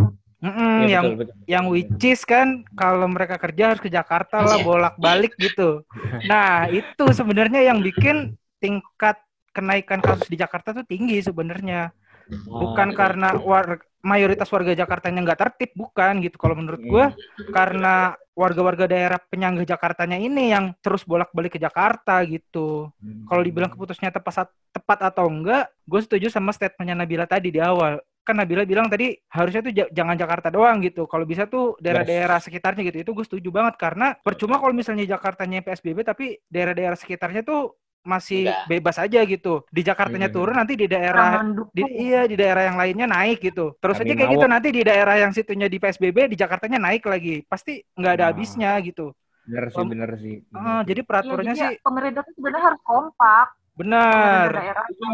Mm-mm, 0.45 0.85
Iya, 0.85 1.01
yang 1.01 1.05
betul, 1.09 1.19
betul. 1.25 1.37
yang 1.49 1.65
which 1.73 2.05
is 2.05 2.21
kan 2.21 2.69
kalau 2.77 3.09
mereka 3.09 3.41
kerja 3.41 3.73
harus 3.73 3.81
ke 3.81 3.89
Jakarta 3.89 4.45
lah 4.45 4.61
Iya. 4.61 4.67
bolak-balik 4.67 5.33
gitu. 5.41 5.89
Nah, 6.29 6.69
itu 6.69 7.05
sebenarnya 7.11 7.65
yang 7.65 7.81
bikin 7.81 8.37
tingkat 8.61 9.17
kenaikan 9.57 10.05
kasus 10.05 10.29
di 10.29 10.37
Jakarta 10.37 10.77
tuh 10.77 10.85
tinggi 10.85 11.17
sebenarnya. 11.21 11.97
Bukan 12.45 12.93
Ah, 12.93 12.97
karena 12.97 13.29
war- 13.41 13.81
mayoritas 14.05 14.53
warga 14.53 14.77
Jakartanya 14.77 15.25
nggak 15.25 15.41
tertib, 15.41 15.71
bukan 15.73 16.21
gitu. 16.21 16.37
Kalau 16.37 16.55
menurut 16.55 16.85
gua 16.85 17.17
karena 17.51 18.13
warga-warga 18.35 18.91
daerah 18.91 19.17
penyangga 19.17 19.63
Jakartanya 19.63 20.19
ini 20.19 20.51
yang 20.51 20.75
terus 20.83 21.07
bolak-balik 21.07 21.55
ke 21.55 21.61
Jakarta 21.63 22.19
gitu. 22.27 22.91
Hmm. 22.99 23.25
Kalau 23.31 23.43
dibilang 23.47 23.71
keputusnya 23.71 24.11
tepat 24.11 24.51
tepat 24.75 24.99
atau 25.15 25.31
enggak, 25.31 25.71
gue 25.87 26.01
setuju 26.03 26.27
sama 26.29 26.51
statementnya 26.51 26.99
Nabila 26.99 27.31
tadi 27.31 27.55
di 27.55 27.63
awal. 27.63 28.03
Kan 28.27 28.43
Nabila 28.43 28.67
bilang 28.67 28.91
tadi 28.91 29.15
harusnya 29.31 29.63
tuh 29.63 29.73
ja- 29.73 29.91
jangan 29.95 30.19
Jakarta 30.19 30.51
doang 30.51 30.83
gitu. 30.83 31.07
Kalau 31.07 31.23
bisa 31.23 31.47
tuh 31.47 31.79
daerah-daerah 31.79 32.43
sekitarnya 32.43 32.83
gitu. 32.91 32.99
Itu 33.07 33.11
gue 33.15 33.25
setuju 33.25 33.49
banget 33.55 33.79
karena 33.79 34.19
percuma 34.19 34.59
kalau 34.59 34.75
misalnya 34.75 35.07
Jakartanya 35.07 35.63
PSBB 35.63 36.03
tapi 36.03 36.35
daerah-daerah 36.51 36.99
sekitarnya 36.99 37.47
tuh 37.47 37.79
masih 38.05 38.45
Enggak. 38.47 38.69
bebas 38.71 38.97
aja 39.01 39.21
gitu. 39.25 39.65
Di 39.73 39.81
Jakartanya 39.81 40.29
Hmm. 40.29 40.37
turun 40.37 40.55
nanti 40.61 40.75
di 40.77 40.87
daerah 40.87 41.41
di, 41.73 41.83
iya 42.07 42.29
di 42.31 42.37
daerah 42.37 42.63
yang 42.69 42.77
lainnya 42.79 43.07
naik 43.09 43.39
gitu. 43.41 43.75
Terus 43.83 43.97
Kami 43.99 44.07
aja 44.07 44.15
kayak 44.15 44.31
mau. 44.31 44.35
gitu 44.39 44.47
nanti 44.47 44.69
di 44.71 44.83
daerah 44.85 45.15
yang 45.19 45.33
situnya 45.35 45.67
di 45.73 45.79
PSBB 45.83 46.19
di 46.31 46.37
Jakartanya 46.39 46.79
naik 46.79 47.03
lagi. 47.09 47.43
Pasti 47.49 47.81
nggak 47.99 48.13
ada 48.15 48.25
Nah. 48.25 48.31
habisnya 48.31 48.71
gitu. 48.85 49.11
Bener 49.45 49.65
sih, 49.69 49.85
bener 49.85 50.11
sih. 50.17 50.35
Ah, 50.57 50.81
jadi 50.89 51.01
Iya, 51.03 51.09
peraturannya 51.09 51.53
jadi 51.53 51.61
sih 51.61 51.73
ya, 51.77 51.85
pemerintah 51.85 52.23
tuh 52.25 52.35
sebenarnya 52.37 52.65
harus 52.73 52.83
kompak. 52.85 53.47
Benar. 53.75 54.51
Pemerintah 54.51 54.63
daerah 54.63 54.87
Setuju, 54.87 55.11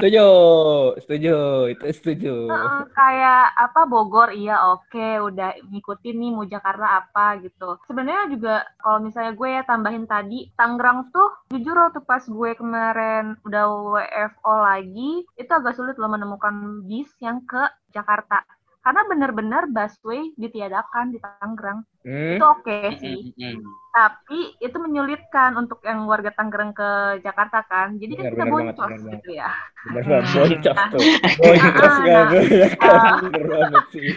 setuju, 0.00 0.26
setuju, 0.98 1.36
itu 1.70 1.84
setuju. 1.92 2.34
Kayak 2.92 3.44
apa 3.56 3.80
Bogor 3.84 4.32
iya 4.32 4.56
oke 4.72 5.28
udah 5.28 5.54
ngikutin 5.70 6.16
nih 6.16 6.30
mau 6.32 6.48
Jakarta 6.48 7.04
apa 7.04 7.40
gitu. 7.44 7.76
Sebenarnya 7.84 8.32
juga 8.32 8.54
kalau 8.80 8.98
misalnya 9.04 9.32
gue 9.36 9.48
ya 9.48 9.62
tambahin 9.68 10.06
tadi 10.08 10.48
Tangerang 10.56 11.12
tuh 11.12 11.30
jujur 11.52 11.76
waktu 11.76 12.00
pas 12.02 12.24
gue 12.24 12.50
kemarin 12.56 13.36
udah 13.44 13.64
WFO 13.68 14.54
lagi 14.64 15.24
itu 15.36 15.52
agak 15.52 15.76
sulit 15.76 15.96
loh 16.00 16.08
menemukan 16.08 16.84
bis 16.88 17.12
yang 17.20 17.44
ke 17.44 17.60
Jakarta. 17.92 18.42
Karena 18.82 19.06
bener-bener 19.06 19.70
busway 19.70 20.34
ditiadakan 20.34 21.14
di 21.14 21.22
Tangerang. 21.22 21.86
Hmm? 22.02 22.34
Itu 22.34 22.44
oke 22.50 22.78
sih. 22.98 23.30
Mm-mm. 23.38 23.62
Tapi 23.94 24.58
itu 24.58 24.74
menyulitkan 24.74 25.54
untuk 25.54 25.78
yang 25.86 26.02
warga 26.10 26.34
Tangerang 26.34 26.74
ke 26.74 27.22
Jakarta 27.22 27.62
kan. 27.62 27.94
Jadi 28.02 28.18
kan 28.18 28.24
Benar, 28.26 28.34
kita 28.34 28.44
banget, 28.50 28.74
boncos 28.74 28.90
benar 28.90 29.12
gitu 29.14 29.28
ya. 29.38 29.50
Banget, 29.86 30.22
Hmm. 30.26 30.34
boncos 30.34 30.74
Nah. 30.74 30.88
tuh. 30.90 31.02
Boncos 31.38 31.94
Ah, 31.94 31.98
nggak 32.02 32.24
nah. 32.26 32.42
Ya 32.42 32.68
kan, 32.74 32.98
Ah. 33.70 33.82
sih. 33.94 34.10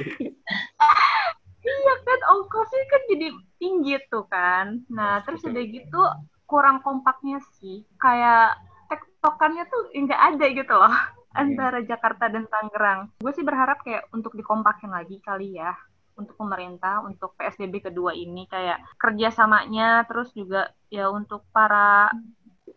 Iya 1.66 1.94
kan 2.06 2.20
ongkosnya 2.30 2.84
kan 2.90 3.02
jadi 3.10 3.28
tinggi 3.58 3.94
tuh 4.10 4.26
kan. 4.30 4.66
Nah 4.90 5.22
terus 5.26 5.46
udah 5.46 5.62
gitu 5.62 6.02
kurang 6.46 6.82
kompaknya 6.82 7.38
sih. 7.58 7.86
Kayak 7.98 8.58
tektokannya 8.90 9.66
tuh 9.70 9.94
nggak 9.94 10.22
ada 10.34 10.46
gitu 10.50 10.74
loh 10.74 10.94
antara 11.36 11.84
Jakarta 11.84 12.32
dan 12.32 12.48
Tangerang. 12.48 13.12
Gue 13.20 13.32
sih 13.36 13.44
berharap 13.44 13.84
kayak 13.84 14.08
untuk 14.16 14.34
dikompakin 14.34 14.90
lagi 14.90 15.20
kali 15.20 15.60
ya 15.60 15.76
untuk 16.16 16.40
pemerintah 16.40 17.04
untuk 17.04 17.36
PSBB 17.36 17.92
kedua 17.92 18.16
ini 18.16 18.48
kayak 18.48 18.80
kerjasamanya 18.96 20.08
terus 20.08 20.32
juga 20.32 20.72
ya 20.88 21.12
untuk 21.12 21.44
para 21.52 22.08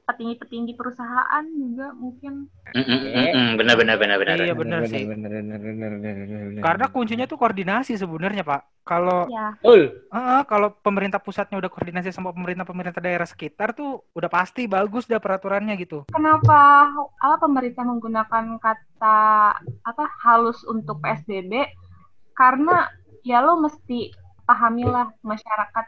petinggi-petinggi 0.08 0.72
perusahaan 0.72 1.44
juga 1.44 1.92
mungkin 1.92 2.48
Mm-mm, 2.72 3.00
mm-mm. 3.12 3.48
Benar 3.56 3.80
benar 3.80 3.96
benar 3.96 4.16
benar. 4.20 4.36
Iya, 4.44 4.52
bener 4.52 4.84
sih. 4.84 5.08
Bener, 5.08 5.40
bener, 5.40 5.56
bener, 5.56 5.92
bener, 5.96 6.14
bener, 6.20 6.40
bener. 6.52 6.60
Karena 6.60 6.86
kuncinya 6.92 7.24
tuh 7.24 7.40
koordinasi 7.40 7.96
sebenarnya, 7.96 8.44
Pak. 8.44 8.84
Kalau 8.84 9.28
ya 9.28 9.56
Betul. 9.60 10.08
ah, 10.12 10.44
kalau 10.48 10.72
pemerintah 10.80 11.20
pusatnya 11.20 11.60
udah 11.60 11.68
koordinasi 11.68 12.12
sama 12.12 12.32
pemerintah-pemerintah 12.32 13.00
daerah 13.04 13.28
sekitar 13.28 13.76
tuh 13.76 14.04
udah 14.16 14.32
pasti 14.32 14.64
bagus 14.64 15.04
dah 15.04 15.20
peraturannya 15.20 15.76
gitu. 15.76 16.08
kenapa 16.08 16.88
apa 17.20 17.36
pemerintah 17.36 17.84
menggunakan 17.84 18.56
kata 18.56 19.20
apa 19.60 20.04
halus 20.24 20.64
untuk 20.64 21.04
PSBB 21.04 21.68
karena 22.32 22.88
ya 23.20 23.44
lo 23.44 23.60
mesti 23.60 24.08
pahamilah 24.48 25.12
masyarakat 25.20 25.86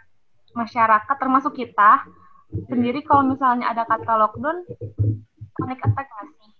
masyarakat 0.52 1.16
termasuk 1.16 1.56
kita 1.56 2.04
sendiri 2.66 3.00
kalau 3.06 3.22
misalnya 3.30 3.70
ada 3.70 3.86
kata 3.86 4.12
lockdown 4.18 4.66
panic 5.58 5.80
attack 5.84 6.06
nggak 6.08 6.26
sih? 6.36 6.50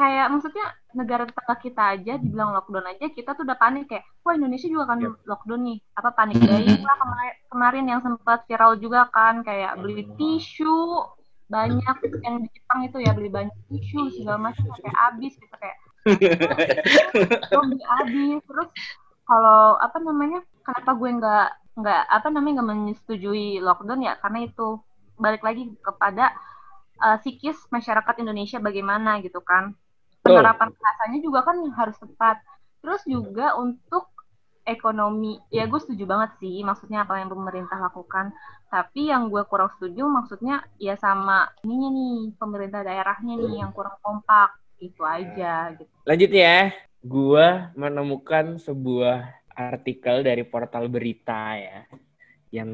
Kayak 0.00 0.26
maksudnya 0.32 0.66
negara 0.96 1.22
tetangga 1.28 1.56
kita 1.60 1.82
aja 1.92 2.12
dibilang 2.16 2.50
lockdown 2.56 2.86
aja 2.88 3.06
kita 3.12 3.36
tuh 3.36 3.44
udah 3.44 3.58
panik 3.58 3.84
kayak 3.86 4.04
wah 4.24 4.32
Indonesia 4.32 4.66
juga 4.70 4.88
kan 4.90 4.98
Yep. 5.04 5.28
lockdown 5.28 5.62
nih. 5.66 5.78
Apa 5.98 6.10
panik 6.16 6.38
buying 6.40 6.80
lah 6.80 6.96
kemarin 6.98 7.34
kemarin 7.52 7.84
yang 7.84 8.00
sempat 8.00 8.38
viral 8.48 8.72
juga 8.80 9.06
kan 9.12 9.44
kayak 9.44 9.76
beli 9.76 10.08
tisu 10.16 11.04
banyak 11.50 11.96
yang 12.22 12.46
di 12.46 12.48
Jepang 12.54 12.80
itu 12.86 12.96
ya 13.02 13.10
beli 13.10 13.26
banyak 13.28 13.56
tisu 13.68 14.14
segala 14.14 14.38
macam 14.50 14.62
sampai 14.70 14.92
habis 14.94 15.34
gitu 15.34 15.56
kayak. 15.58 15.78
"Oh, 17.58 17.62
beli 17.66 17.84
habis? 17.84 18.40
Terus 18.46 18.68
kalau 19.26 19.76
apa 19.76 19.98
namanya 20.00 20.40
kenapa 20.64 20.90
gue 20.96 21.10
nggak 21.10 21.46
nggak 21.80 22.02
apa 22.08 22.28
namanya 22.32 22.52
nggak 22.62 22.68
menyetujui 22.72 23.60
lockdown 23.60 24.00
ya? 24.06 24.14
Karena 24.18 24.46
itu 24.48 24.80
balik 25.20 25.44
lagi 25.44 25.68
kepada 25.84 26.32
uh, 26.98 27.20
psikis 27.20 27.60
masyarakat 27.68 28.14
Indonesia 28.24 28.58
bagaimana 28.58 29.20
gitu 29.20 29.44
kan. 29.44 29.76
Penerapan 30.20 30.72
rasanya 30.72 31.18
juga 31.20 31.44
kan 31.44 31.56
harus 31.76 31.96
tepat. 32.00 32.40
Terus 32.80 33.04
juga 33.04 33.56
untuk 33.60 34.08
ekonomi 34.64 35.40
ya 35.48 35.64
gue 35.64 35.80
setuju 35.80 36.04
banget 36.04 36.36
sih 36.38 36.60
maksudnya 36.60 37.04
apa 37.04 37.20
yang 37.20 37.28
pemerintah 37.28 37.76
lakukan. 37.76 38.32
Tapi 38.72 39.12
yang 39.12 39.28
gue 39.28 39.44
kurang 39.44 39.68
setuju 39.76 40.08
maksudnya 40.08 40.64
ya 40.80 40.96
sama 40.96 41.48
ininya 41.64 41.90
nih 41.92 42.16
pemerintah 42.40 42.80
daerahnya 42.80 43.36
nih 43.36 43.64
yang 43.64 43.70
kurang 43.76 43.96
kompak 44.00 44.60
itu 44.80 45.02
aja 45.04 45.76
gitu. 45.76 45.92
Lanjut 46.08 46.30
ya, 46.32 46.72
gua 47.04 47.70
menemukan 47.76 48.56
sebuah 48.56 49.28
artikel 49.52 50.24
dari 50.24 50.42
portal 50.42 50.88
berita 50.88 51.56
ya, 51.60 51.84
yang 52.50 52.70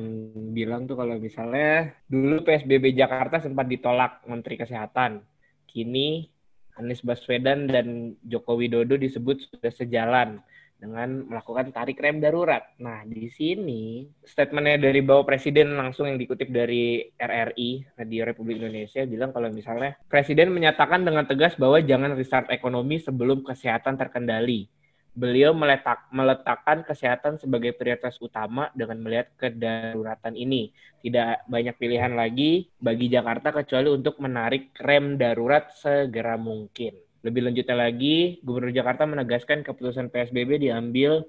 bilang 0.56 0.88
tuh 0.88 0.96
kalau 0.96 1.20
misalnya 1.20 1.92
dulu 2.08 2.40
PSBB 2.44 2.96
Jakarta 2.96 3.44
sempat 3.44 3.68
ditolak 3.68 4.24
Menteri 4.24 4.56
Kesehatan, 4.56 5.20
kini 5.68 6.32
Anies 6.76 7.04
Baswedan 7.04 7.68
dan 7.68 8.16
Joko 8.24 8.56
Widodo 8.56 8.96
disebut 8.96 9.48
sudah 9.48 9.72
sejalan 9.72 10.40
dengan 10.76 11.24
melakukan 11.24 11.72
tarik 11.72 11.96
rem 11.96 12.20
darurat. 12.20 12.60
Nah, 12.84 13.00
di 13.08 13.32
sini 13.32 14.04
statementnya 14.20 14.76
dari 14.76 15.00
Bapak 15.00 15.24
Presiden 15.32 15.72
langsung 15.72 16.04
yang 16.04 16.20
dikutip 16.20 16.52
dari 16.52 17.00
RRI, 17.16 17.96
Radio 17.96 18.28
Republik 18.28 18.60
Indonesia, 18.60 19.08
bilang 19.08 19.32
kalau 19.32 19.48
misalnya 19.48 19.96
Presiden 20.04 20.52
menyatakan 20.52 21.00
dengan 21.00 21.24
tegas 21.24 21.56
bahwa 21.56 21.80
jangan 21.80 22.12
restart 22.12 22.52
ekonomi 22.52 23.00
sebelum 23.00 23.40
kesehatan 23.40 23.96
terkendali. 23.96 24.68
Beliau 25.16 25.56
meletak, 25.56 26.12
meletakkan 26.12 26.84
kesehatan 26.84 27.40
sebagai 27.40 27.72
prioritas 27.72 28.20
utama 28.20 28.68
dengan 28.76 29.00
melihat 29.00 29.32
kedaruratan 29.40 30.36
ini. 30.36 30.76
Tidak 31.00 31.48
banyak 31.48 31.72
pilihan 31.80 32.12
lagi 32.12 32.68
bagi 32.76 33.08
Jakarta 33.08 33.48
kecuali 33.48 33.88
untuk 33.88 34.20
menarik 34.20 34.76
rem 34.76 35.16
darurat 35.16 35.72
segera 35.72 36.36
mungkin. 36.36 37.00
Lebih 37.24 37.48
lanjutnya 37.48 37.88
lagi, 37.88 38.44
Gubernur 38.44 38.76
Jakarta 38.76 39.08
menegaskan 39.08 39.64
keputusan 39.64 40.12
PSBB 40.12 40.68
diambil 40.68 41.24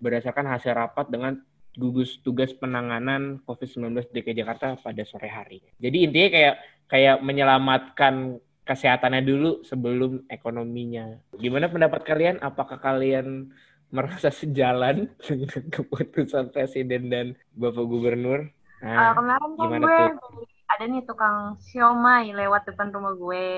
berdasarkan 0.00 0.48
hasil 0.48 0.72
rapat 0.72 1.12
dengan 1.12 1.36
gugus 1.76 2.24
tugas 2.24 2.56
penanganan 2.56 3.44
COVID-19 3.44 4.08
DKI 4.16 4.42
Jakarta 4.42 4.80
pada 4.80 5.04
sore 5.04 5.28
hari. 5.28 5.60
Jadi 5.76 6.08
intinya 6.08 6.28
kayak 6.32 6.54
kayak 6.88 7.16
menyelamatkan 7.20 8.40
kesehatannya 8.66 9.22
dulu 9.22 9.62
sebelum 9.62 10.26
ekonominya. 10.28 11.22
Gimana 11.34 11.70
pendapat 11.70 12.02
kalian? 12.02 12.36
Apakah 12.42 12.78
kalian 12.78 13.54
merasa 13.94 14.28
sejalan 14.28 15.08
dengan 15.24 15.62
keputusan 15.70 16.50
Presiden 16.50 17.08
dan 17.08 17.26
Bapak 17.52 17.86
Gubernur? 17.86 18.50
Uh, 18.76 18.86
Nah, 18.86 19.10
kemarin 19.14 19.50
kan 19.56 19.80
gue 19.80 19.98
tuh? 20.20 20.44
ada 20.68 20.84
nih 20.84 21.02
tukang 21.02 21.56
siomay 21.62 22.34
lewat 22.34 22.66
depan 22.66 22.90
rumah 22.90 23.14
gue. 23.14 23.48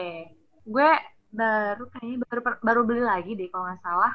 gue 0.62 0.90
baru 1.30 1.88
kayaknya 1.88 2.16
baru 2.22 2.40
baru 2.60 2.80
beli 2.84 3.00
lagi 3.02 3.32
deh 3.32 3.48
kalau 3.48 3.64
nggak 3.64 3.80
salah 3.80 4.12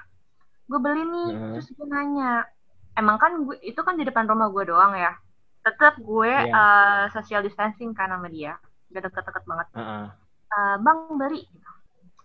gue 0.63 0.79
beli 0.79 1.01
nih 1.03 1.29
Hmm. 1.29 1.51
terus 1.53 1.67
gue 1.69 1.85
nanya 1.85 2.45
emang 2.93 3.17
kan 3.17 3.41
gue 3.41 3.57
itu 3.62 3.77
kan 3.77 3.97
di 3.97 4.05
depan 4.05 4.25
rumah 4.25 4.50
gue 4.50 4.63
doang 4.63 4.93
ya 4.93 5.17
tetap 5.59 5.97
gue 5.97 6.29
Iya. 6.29 6.53
eh, 6.53 7.03
social 7.09 7.41
distancing 7.41 7.91
kan 7.91 8.09
sama 8.09 8.29
dia 8.29 8.53
gak 8.89 9.09
deket-deket 9.09 9.43
banget 9.43 9.67
Heeh. 9.73 10.05
Eh, 10.53 10.75
bang 10.86 11.00
beli 11.17 11.41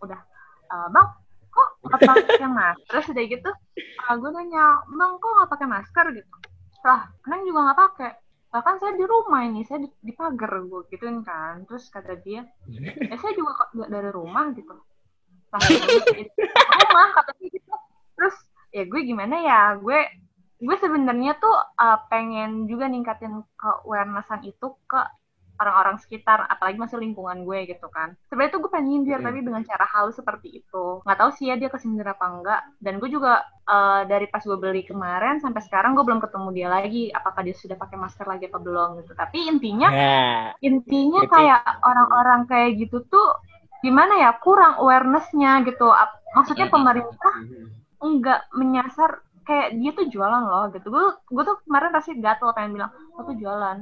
udah 0.04 0.20
"Eh, 0.68 0.88
bang 0.92 1.08
kok 1.48 1.68
nggak 1.80 2.00
pakai 2.28 2.48
masker? 2.48 2.84
Terus 2.92 3.06
udah 3.12 3.24
gitu 3.24 3.50
eh, 3.78 4.14
gue 4.20 4.30
nanya 4.36 4.64
bang 4.84 5.12
kok 5.16 5.32
nggak 5.32 5.50
pakai 5.52 5.66
masker? 5.68 6.06
Gitu. 6.12 6.34
Lah 6.84 7.00
neng 7.24 7.40
juga 7.48 7.60
nggak 7.72 7.80
pakai. 7.88 8.10
Bahkan 8.48 8.74
saya 8.80 8.92
di 8.96 9.04
rumah 9.04 9.40
ini 9.44 9.60
saya 9.64 9.84
di, 9.84 9.88
di 10.04 10.12
pagar 10.12 10.52
gue 10.60 10.80
gituin 10.92 11.24
kan. 11.24 11.64
Terus 11.64 11.88
kata 11.88 12.20
dia 12.20 12.44
ya 13.08 13.16
saya 13.16 13.32
juga 13.32 13.64
kok 13.64 13.68
nggak 13.76 13.90
dari 13.92 14.10
rumah 14.12 14.44
gitu. 14.52 14.74
Lah 15.48 15.60
dari 15.64 16.28
rumah 16.84 17.08
katanya 17.16 17.46
gitu. 17.48 17.72
Terus 18.16 18.36
ya 18.76 18.84
gue 18.84 19.00
gimana 19.08 19.36
ya? 19.40 19.60
Gue 19.80 19.98
gue 20.58 20.76
sebenarnya 20.76 21.38
tuh 21.38 21.54
uh, 21.54 21.98
pengen 22.12 22.66
juga 22.66 22.90
ningkatin 22.90 23.46
ke 23.56 23.70
awarenessan 23.86 24.42
itu 24.44 24.74
ke 24.90 25.00
orang-orang 25.58 25.98
sekitar 25.98 26.46
apalagi 26.46 26.78
masih 26.78 26.98
lingkungan 26.98 27.42
gue 27.42 27.66
gitu 27.66 27.90
kan. 27.90 28.14
Sebenarnya 28.30 28.52
tuh 28.54 28.60
gue 28.62 28.70
pengen 28.70 28.86
nyindir 28.88 29.18
Hmm. 29.18 29.26
tapi 29.26 29.38
dengan 29.42 29.62
cara 29.62 29.84
halus 29.84 30.14
seperti 30.14 30.62
itu. 30.62 30.84
Nggak 31.02 31.18
tahu 31.18 31.30
sih 31.34 31.50
ya 31.50 31.54
dia 31.54 31.68
kesindir 31.68 32.06
apa 32.06 32.24
enggak. 32.24 32.60
Dan 32.78 32.98
gue 32.98 33.10
juga 33.10 33.42
uh, 33.66 34.06
dari 34.06 34.26
pas 34.26 34.40
gue 34.40 34.54
beli 34.54 34.82
kemarin 34.82 35.38
sampai 35.38 35.60
sekarang 35.60 35.92
gue 35.92 36.06
belum 36.06 36.22
ketemu 36.22 36.48
dia 36.54 36.68
lagi 36.70 37.10
apakah 37.10 37.42
dia 37.42 37.52
sudah 37.52 37.74
pakai 37.74 37.98
masker 37.98 38.24
lagi 38.24 38.46
apa 38.46 38.58
belum 38.58 39.02
gitu. 39.02 39.12
Tapi 39.12 39.38
intinya 39.46 39.88
Ya. 39.90 40.54
intinya 40.62 41.26
Jadi- 41.26 41.32
kayak 41.34 41.60
orang-orang 41.82 42.40
kayak 42.46 42.78
gitu 42.78 43.02
tuh 43.06 43.28
gimana 43.78 44.14
ya 44.18 44.30
kurang 44.38 44.78
awarenessnya 44.78 45.62
gitu. 45.62 45.90
Maksudnya 46.34 46.66
pemerintah 46.68 47.34
enggak 47.98 48.46
menyasar 48.54 49.22
kayak 49.42 49.74
dia 49.74 49.90
tuh 49.90 50.06
jualan 50.06 50.42
loh 50.44 50.68
gitu. 50.70 50.86
Gue 50.86 51.06
gue 51.26 51.42
tuh 51.42 51.56
kemarin 51.64 51.90
pasti 51.90 52.14
gatel 52.14 52.52
pengen 52.52 52.76
bilang 52.76 52.90
lo 53.16 53.24
tuh 53.24 53.34
jualan 53.34 53.78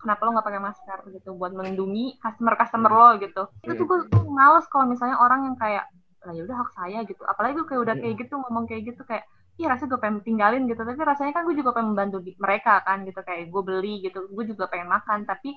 kenapa 0.00 0.20
lo 0.26 0.30
nggak 0.34 0.46
pakai 0.48 0.62
masker 0.62 0.98
gitu? 1.16 1.30
Buat 1.40 1.52
melindungi 1.58 2.16
customer 2.22 2.54
customer 2.60 2.90
lo 2.92 3.08
gitu. 3.24 3.42
Itu 3.64 3.72
tuh 3.78 3.84
gue 3.88 3.98
tuh 4.12 4.22
males 4.30 4.66
kalau 4.72 4.86
misalnya 4.88 5.16
orang 5.18 5.40
yang 5.50 5.56
kayak 5.58 5.84
lah 6.26 6.32
ya 6.34 6.42
udah 6.46 6.56
hak 6.62 6.70
saya 6.74 6.98
gitu. 7.06 7.22
Apalagi 7.26 7.52
gue 7.58 7.66
kayak 7.70 7.82
udah 7.86 7.96
kayak 8.02 8.14
gitu 8.22 8.34
ngomong 8.42 8.64
kayak 8.70 8.82
gitu 8.94 9.02
kayak 9.06 9.24
iya 9.58 9.66
rasanya 9.74 9.90
gue 9.94 10.00
pengen 10.02 10.18
tinggalin 10.26 10.62
gitu. 10.70 10.80
Tapi 10.82 11.00
rasanya 11.02 11.32
kan 11.36 11.42
gue 11.46 11.56
juga 11.58 11.70
pengen 11.76 11.88
membantu 11.94 12.18
di- 12.26 12.38
mereka 12.38 12.80
kan 12.86 13.02
gitu. 13.06 13.20
Kayak 13.26 13.50
gue 13.52 13.62
beli 13.66 13.94
gitu 14.06 14.18
gue 14.30 14.44
juga 14.50 14.64
pengen 14.70 14.88
makan. 14.90 15.26
Tapi 15.26 15.50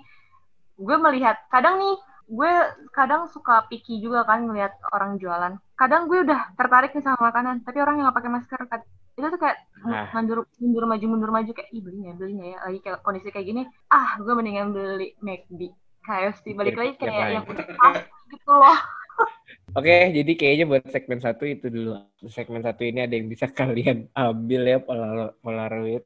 gue 0.81 0.97
melihat 0.97 1.37
kadang 1.53 1.77
nih 1.81 1.95
gue 2.31 2.51
kadang 2.95 3.27
suka 3.27 3.67
picky 3.67 3.99
juga 3.99 4.23
kan 4.29 4.47
ngelihat 4.47 4.73
orang 4.95 5.19
jualan. 5.21 5.53
Kadang 5.75 6.07
gue 6.09 6.23
udah 6.25 6.55
tertarik 6.55 6.91
nih 6.95 7.03
sama 7.03 7.29
makanan 7.29 7.61
tapi 7.67 7.77
orang 7.83 7.99
yang 7.99 8.05
nggak 8.09 8.17
pakai 8.19 8.31
masker 8.31 8.61
itu 9.11 9.27
tuh 9.27 9.37
kayak 9.37 9.57
Ah. 9.81 10.07
mundur 10.13 10.45
mundur 10.55 10.85
maju 10.85 11.05
mundur 11.07 11.31
maju 11.31 11.51
kayak 11.51 11.69
ih 11.69 11.79
belinya 11.79 12.13
belinya 12.13 12.45
ya 12.47 12.57
lagi 12.61 12.79
kayak 12.79 13.01
kondisi 13.01 13.27
kayak 13.27 13.45
gini 13.45 13.61
ah 13.87 14.13
gue 14.15 14.29
mendingan 14.29 14.71
beli 14.71 15.17
McD 15.19 15.73
KFC 16.01 16.53
balik 16.53 16.75
lagi 16.75 16.93
kayak 16.95 17.11
lain. 17.11 17.33
yang 17.35 17.45
gitu 18.29 18.51
loh 18.51 18.79
Oke, 19.71 20.11
jadi 20.11 20.31
kayaknya 20.33 20.65
buat 20.65 20.83
segmen 20.85 21.17
satu 21.17 21.45
itu 21.45 21.67
dulu. 21.67 21.93
Segmen 22.25 22.59
satu 22.59 22.81
ini 22.81 23.01
ada 23.01 23.13
yang 23.13 23.25
bisa 23.25 23.47
kalian 23.53 24.09
ambil 24.11 24.61
ya 24.63 24.77
Polar- 24.79 25.35
Polaroid. 25.37 26.03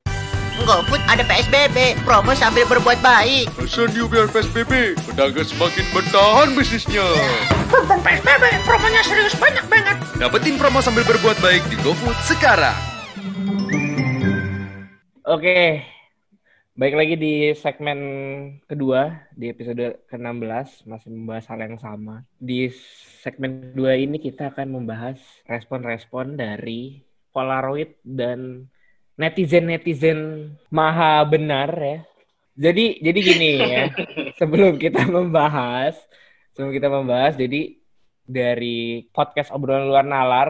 GoFood 0.57 1.03
ada 1.05 1.19
PSBB, 1.21 1.77
promo 2.01 2.31
sambil 2.31 2.63
berbuat 2.65 2.99
baik. 2.99 3.51
Pesan 3.51 3.91
yuk 3.91 4.07
biar 4.09 4.27
PSBB, 4.27 4.95
pedagang 5.03 5.43
semakin 5.43 5.85
bertahan 5.91 6.47
bisnisnya. 6.53 7.03
PSBB, 7.97 8.43
promonya 8.63 9.01
serius 9.01 9.35
banyak 9.35 9.65
banget. 9.65 9.97
Dapetin 10.15 10.55
promo 10.55 10.79
sambil 10.79 11.03
berbuat 11.03 11.35
baik 11.39 11.63
di 11.67 11.75
GoFood 11.77 12.15
sekarang. 12.21 12.75
Oke, 15.25 15.83
baik 16.77 16.95
lagi 16.95 17.15
di 17.19 17.33
segmen 17.57 17.99
kedua 18.69 19.25
di 19.35 19.51
episode 19.51 20.05
ke-16 20.07 20.85
masih 20.85 21.09
membahas 21.11 21.45
hal 21.49 21.59
yang 21.65 21.77
sama. 21.81 22.23
Di 22.37 22.69
segmen 23.25 23.73
kedua 23.73 23.99
ini 23.99 24.21
kita 24.21 24.53
akan 24.53 24.79
membahas 24.79 25.17
respon-respon 25.49 26.37
dari 26.37 27.03
Polaroid 27.35 27.99
dan 28.05 28.69
netizen-netizen 29.19 30.51
maha 30.71 31.23
benar 31.27 31.71
ya. 31.75 31.99
Jadi 32.55 33.03
jadi 33.03 33.19
gini 33.19 33.49
ya. 33.59 33.83
sebelum 34.39 34.79
kita 34.79 35.03
membahas, 35.09 35.99
sebelum 36.55 36.71
kita 36.71 36.87
membahas, 36.87 37.35
jadi 37.35 37.75
dari 38.23 39.09
podcast 39.11 39.51
obrolan 39.51 39.89
luar 39.89 40.05
nalar 40.05 40.49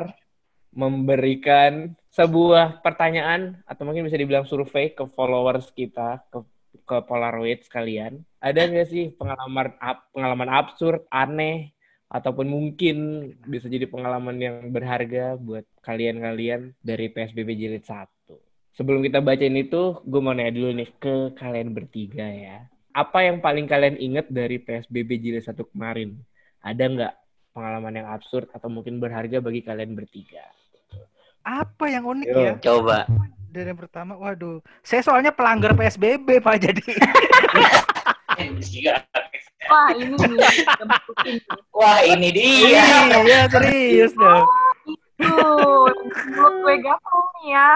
memberikan 0.76 1.96
sebuah 2.16 2.80
pertanyaan 2.80 3.60
atau 3.68 3.84
mungkin 3.84 4.08
bisa 4.08 4.16
dibilang 4.16 4.48
survei 4.48 4.96
ke 4.96 5.04
followers 5.12 5.68
kita 5.76 6.24
ke 6.32 6.40
ke 6.86 6.98
Polaroid 7.04 7.66
sekalian. 7.66 8.24
Ada 8.40 8.72
nggak 8.72 8.88
sih 8.88 9.12
pengalaman 9.18 9.76
ap- 9.82 10.08
pengalaman 10.16 10.48
absurd, 10.48 11.04
aneh 11.12 11.76
ataupun 12.08 12.48
mungkin 12.48 12.96
bisa 13.50 13.68
jadi 13.68 13.90
pengalaman 13.90 14.38
yang 14.38 14.70
berharga 14.70 15.36
buat 15.36 15.66
kalian-kalian 15.82 16.78
dari 16.80 17.10
PSBB 17.12 17.50
jilid 17.58 17.84
1. 17.84 18.08
Sebelum 18.76 19.02
kita 19.02 19.20
bacain 19.24 19.56
itu, 19.56 20.00
gue 20.04 20.22
mau 20.22 20.36
nanya 20.36 20.54
dulu 20.54 20.70
nih 20.78 20.90
ke 21.00 21.34
kalian 21.36 21.74
bertiga 21.74 22.28
ya. 22.28 22.70
Apa 22.96 23.28
yang 23.28 23.44
paling 23.44 23.68
kalian 23.68 24.00
inget 24.00 24.30
dari 24.32 24.62
PSBB 24.62 25.20
jilid 25.20 25.44
1 25.44 25.64
kemarin? 25.74 26.16
Ada 26.62 26.84
nggak 26.86 27.14
pengalaman 27.56 28.04
yang 28.04 28.08
absurd 28.12 28.52
atau 28.52 28.68
mungkin 28.68 29.00
berharga 29.00 29.42
bagi 29.42 29.64
kalian 29.64 29.96
bertiga? 29.96 30.44
Apa 31.46 31.86
yang 31.94 32.10
unik 32.10 32.26
Yo. 32.26 32.42
ya? 32.42 32.54
Coba. 32.58 33.06
Dari 33.54 33.70
yang 33.70 33.78
pertama, 33.80 34.18
waduh. 34.18 34.60
Saya 34.82 35.06
soalnya 35.06 35.30
pelanggar 35.30 35.78
PSBB, 35.78 36.42
Pak. 36.42 36.56
Jadi 36.60 36.84
wah 39.70 39.90
ini 39.94 40.16
nih. 40.18 40.50
Wah 41.72 42.00
ini 42.04 42.30
dia. 42.34 42.84
iya, 43.24 43.48
serius 43.48 44.12
dong. 44.18 44.46
tuh 45.16 45.88
gue 46.36 46.76
nih 46.76 47.48
ya 47.56 47.72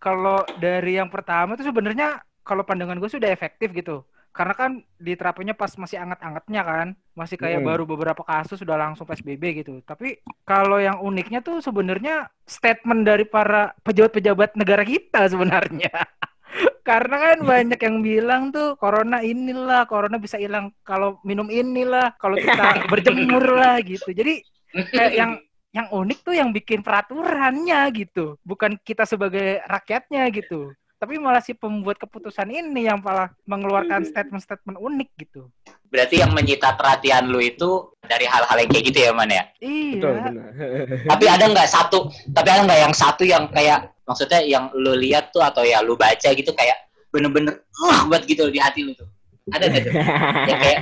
Kalau 0.00 0.40
dari 0.56 0.96
yang 0.96 1.12
pertama 1.12 1.52
itu 1.54 1.68
sebenarnya 1.68 2.24
kalau 2.42 2.64
pandangan 2.64 2.96
gue 2.98 3.10
sudah 3.10 3.28
efektif 3.30 3.70
gitu. 3.76 4.02
Karena 4.32 4.54
kan 4.56 4.70
diterapinnya 4.96 5.52
pas 5.52 5.72
masih 5.76 6.00
anget-angetnya 6.00 6.62
kan. 6.64 6.86
Masih 7.12 7.36
kayak 7.36 7.60
Hmm. 7.60 7.68
baru 7.68 7.84
beberapa 7.84 8.24
kasus 8.24 8.60
sudah 8.60 8.80
langsung 8.80 9.04
PSBB 9.04 9.60
gitu. 9.60 9.84
Tapi 9.84 10.18
kalau 10.42 10.80
yang 10.80 10.98
uniknya 11.04 11.44
tuh 11.44 11.60
sebenarnya 11.60 12.32
statement 12.48 13.04
dari 13.04 13.28
para 13.28 13.76
pejabat-pejabat 13.84 14.56
negara 14.56 14.82
kita 14.82 15.28
sebenarnya. 15.32 15.92
Karena 16.88 17.16
kan 17.16 17.38
banyak 17.46 17.80
yang 17.80 17.96
bilang 18.02 18.42
tuh 18.50 18.74
corona 18.76 19.22
inilah, 19.22 19.86
corona 19.86 20.18
bisa 20.18 20.36
hilang 20.36 20.72
kalau 20.82 21.20
minum 21.22 21.46
inilah, 21.48 22.16
kalau 22.18 22.36
kita 22.36 22.64
berjemur 22.92 23.44
lah 23.54 23.78
gitu. 23.84 24.10
Jadi 24.10 24.42
kayak 24.90 25.12
yang 25.14 25.32
yang 25.72 25.88
unik 25.88 26.18
tuh 26.20 26.36
yang 26.36 26.52
bikin 26.52 26.84
peraturannya 26.84 27.80
gitu, 27.96 28.36
bukan 28.44 28.76
kita 28.84 29.08
sebagai 29.08 29.64
rakyatnya 29.64 30.28
gitu. 30.28 30.76
Tapi 31.02 31.18
malah 31.18 31.42
si 31.42 31.50
pembuat 31.50 31.98
keputusan 31.98 32.46
ini 32.46 32.86
yang 32.86 33.02
malah 33.02 33.34
mengeluarkan 33.42 34.06
statement-statement 34.06 34.78
unik 34.78 35.10
gitu. 35.18 35.50
Berarti 35.90 36.22
yang 36.22 36.30
menyita 36.30 36.78
perhatian 36.78 37.26
lu 37.26 37.42
itu 37.42 37.90
dari 38.06 38.22
hal-hal 38.22 38.54
yang 38.62 38.70
kayak 38.70 38.84
gitu 38.86 38.98
ya, 39.02 39.10
Man 39.10 39.34
ya? 39.34 39.42
Iya. 39.58 39.98
Betul, 39.98 40.14
benar. 40.22 40.46
Tapi 41.10 41.24
ada 41.26 41.44
nggak 41.50 41.70
satu, 41.74 41.98
tapi 42.30 42.48
ada 42.54 42.62
nggak 42.62 42.80
yang 42.86 42.94
satu 42.94 43.26
yang 43.26 43.50
kayak, 43.50 43.90
maksudnya 44.06 44.46
yang 44.46 44.70
lu 44.78 44.94
lihat 44.94 45.34
tuh 45.34 45.42
atau 45.42 45.66
ya 45.66 45.82
lu 45.82 45.98
baca 45.98 46.30
gitu 46.30 46.54
kayak 46.54 46.86
bener-bener, 47.10 47.66
uh, 47.82 48.06
buat 48.06 48.22
gitu 48.22 48.46
di 48.54 48.62
hati 48.62 48.86
lu 48.86 48.94
tuh. 48.94 49.10
Ada 49.50 49.74
nggak 49.74 49.82
tuh? 49.82 49.92
yang 50.54 50.60
kayak, 50.62 50.80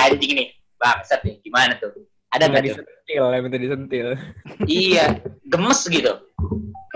anjing 0.00 0.32
nih, 0.32 0.48
bangsat 0.80 1.20
nih, 1.28 1.36
gimana 1.44 1.76
tuh? 1.76 1.92
Ada 2.32 2.48
nggak 2.48 2.62
tuh? 2.64 2.68
disentil, 2.72 3.24
ya, 3.28 3.38
minta 3.44 3.58
disentil. 3.60 4.06
iya, 4.64 5.20
gemes 5.44 5.80
gitu. 5.92 6.12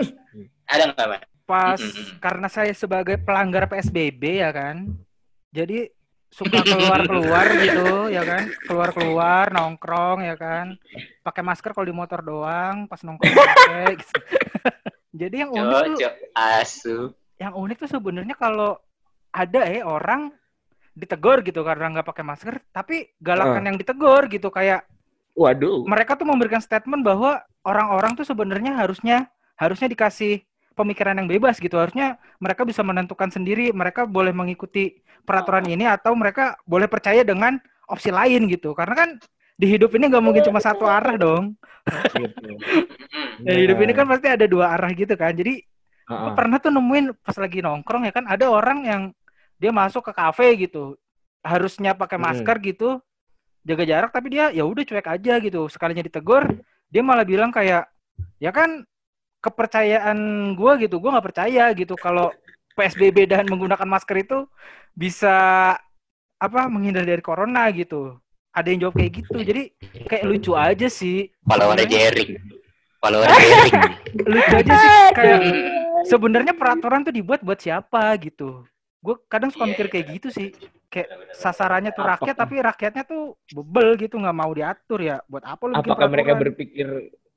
Ada 0.73 0.89
nggak, 0.89 1.05
Man? 1.05 1.36
Pas 1.47 1.79
Mm-mm. 1.79 2.19
karena 2.19 2.47
saya 2.47 2.75
sebagai 2.75 3.15
pelanggar 3.17 3.65
PSBB 3.65 4.43
ya 4.43 4.51
kan. 4.51 4.91
Jadi 5.49 5.87
suka 6.27 6.59
keluar-keluar 6.59 7.45
gitu 7.63 8.11
ya 8.11 8.21
kan. 8.21 8.51
Keluar-keluar 8.61 9.47
nongkrong 9.49 10.21
ya 10.21 10.35
kan. 10.35 10.75
Pakai 11.23 11.41
masker 11.41 11.71
kalau 11.71 11.87
di 11.87 11.95
motor 11.95 12.19
doang, 12.19 12.83
pas 12.85 12.99
nongkrong 12.99 13.31
pakai 13.31 13.83
gitu. 14.03 14.13
Jadi 15.23 15.35
yang 15.39 15.49
unik 15.49 15.97
tuh 15.97 16.11
asu. 16.35 16.97
yang 17.37 17.53
unik 17.53 17.77
tuh 17.79 17.89
sebenarnya 17.89 18.33
kalau 18.33 18.77
ada 19.29 19.61
eh 19.63 19.81
orang 19.81 20.33
ditegur 20.91 21.41
gitu 21.41 21.61
karena 21.61 21.93
nggak 21.93 22.05
pakai 22.05 22.25
masker, 22.25 22.55
tapi 22.71 23.13
galakan 23.17 23.61
Ah. 23.61 23.67
yang 23.69 23.77
ditegur 23.77 24.25
gitu 24.25 24.49
kayak 24.49 24.83
Waduh. 25.31 25.85
mereka 25.85 26.17
tuh 26.17 26.25
memberikan 26.25 26.57
statement 26.57 27.05
bahwa 27.05 27.37
orang-orang 27.61 28.17
tuh 28.17 28.25
sebenarnya 28.25 28.73
harusnya 28.75 29.29
harusnya 29.53 29.85
dikasih 29.85 30.41
pemikiran 30.77 31.17
yang 31.17 31.25
bebas 31.25 31.57
gitu. 31.57 31.81
Harusnya 31.81 32.21
mereka 32.37 32.61
bisa 32.61 32.85
menentukan 32.85 33.33
sendiri 33.33 33.73
mereka 33.73 34.05
boleh 34.05 34.29
mengikuti 34.29 35.01
peraturan 35.25 35.65
ini 35.65 35.89
atau 35.89 36.13
mereka 36.13 36.55
boleh 36.69 36.85
percaya 36.85 37.25
dengan 37.25 37.57
opsi 37.89 38.13
lain 38.13 38.45
gitu. 38.45 38.77
Karena 38.77 38.93
kan 38.93 39.09
di 39.57 39.65
hidup 39.65 39.89
ini 39.97 40.13
nggak 40.13 40.21
mungkin 40.21 40.45
cuma 40.45 40.61
satu 40.61 40.85
arah 40.85 41.17
dong. 41.17 41.57
Gitu. 42.13 42.49
Di 43.47 43.53
hidup 43.65 43.77
ini 43.81 43.93
kan 43.93 44.05
pasti 44.05 44.27
ada 44.29 44.45
dua 44.45 44.73
arah 44.77 44.89
gitu 44.93 45.13
kan. 45.17 45.33
Jadi 45.33 45.61
Heeh. 46.07 46.33
pernah 46.37 46.61
tuh 46.61 46.69
nemuin 46.69 47.17
pas 47.25 47.35
lagi 47.35 47.59
nongkrong 47.59 48.05
ya 48.05 48.13
kan 48.13 48.25
ada 48.29 48.45
orang 48.47 48.79
yang 48.85 49.01
dia 49.57 49.73
masuk 49.73 50.05
ke 50.07 50.13
kafe 50.13 50.47
gitu 50.55 50.95
harusnya 51.41 51.97
pakai 51.97 52.15
masker 52.21 52.57
gitu 52.63 53.01
jaga 53.67 53.83
jarak 53.83 54.11
tapi 54.15 54.27
dia 54.31 54.53
ya 54.53 54.63
udah 54.63 54.83
cuek 54.87 55.07
aja 55.07 55.33
gitu 55.43 55.67
sekalinya 55.67 56.05
ditegur 56.05 56.47
dia 56.87 57.03
malah 57.03 57.27
bilang 57.27 57.51
kayak 57.51 57.89
ya 58.39 58.51
kan 58.55 58.87
kepercayaan 59.39 60.17
gua 60.53 60.75
gitu 60.77 60.97
gua 60.97 61.17
nggak 61.17 61.27
percaya 61.27 61.69
gitu 61.71 61.93
kalau 61.93 62.33
PSBB 62.73 63.25
dan 63.25 63.45
menggunakan 63.45 63.85
masker 63.85 64.21
itu 64.21 64.45
bisa 64.93 65.35
apa 66.37 66.61
menghindar 66.69 67.01
dari 67.01 67.21
corona 67.21 67.65
gitu. 67.73 68.17
Ada 68.53 68.67
yang 68.69 68.79
jawab 68.85 68.95
kayak 68.97 69.11
gitu. 69.21 69.37
Jadi 69.37 69.63
kayak 70.05 70.23
lucu 70.25 70.51
aja 70.53 70.87
sih 70.87 71.29
Follower 71.41 71.77
Jerry. 71.85 72.37
Follower 72.97 73.25
Jerry. 73.27 73.69
lucu 74.33 74.53
aja 74.57 74.73
sih. 74.73 74.89
Kayak 75.13 75.39
sebenarnya 76.05 76.53
peraturan 76.53 77.01
tuh 77.01 77.13
dibuat 77.13 77.41
buat 77.41 77.57
siapa 77.57 78.13
gitu. 78.21 78.65
Gue 78.97 79.13
kadang 79.29 79.53
suka 79.53 79.65
mikir 79.65 79.89
kayak 79.89 80.05
gitu 80.17 80.29
sih. 80.29 80.49
Kayak 80.89 81.33
sasarannya 81.33 81.93
tuh 81.93 82.05
rakyat 82.05 82.33
Apakah- 82.33 82.41
tapi 82.45 82.55
rakyatnya 82.61 83.03
tuh 83.05 83.23
bebel 83.49 83.97
gitu 83.97 84.17
nggak 84.17 84.37
mau 84.37 84.49
diatur 84.53 84.99
ya. 85.01 85.17
Buat 85.25 85.45
apa 85.45 85.63
lu 85.65 85.73
Apakah 85.73 86.09
mereka 86.09 86.33
peraturan? 86.33 86.41
berpikir 86.45 86.87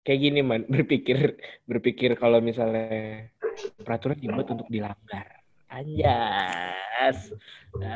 kayak 0.03 0.21
gini 0.21 0.41
man? 0.41 0.63
Berpikir 0.73 1.37
berpikir 1.67 2.17
kalau 2.17 2.39
misalnya 2.41 3.29
peraturan 3.85 4.19
dibuat 4.19 4.49
untuk 4.53 4.69
dilanggar. 4.71 5.41
Anjas. 5.71 7.31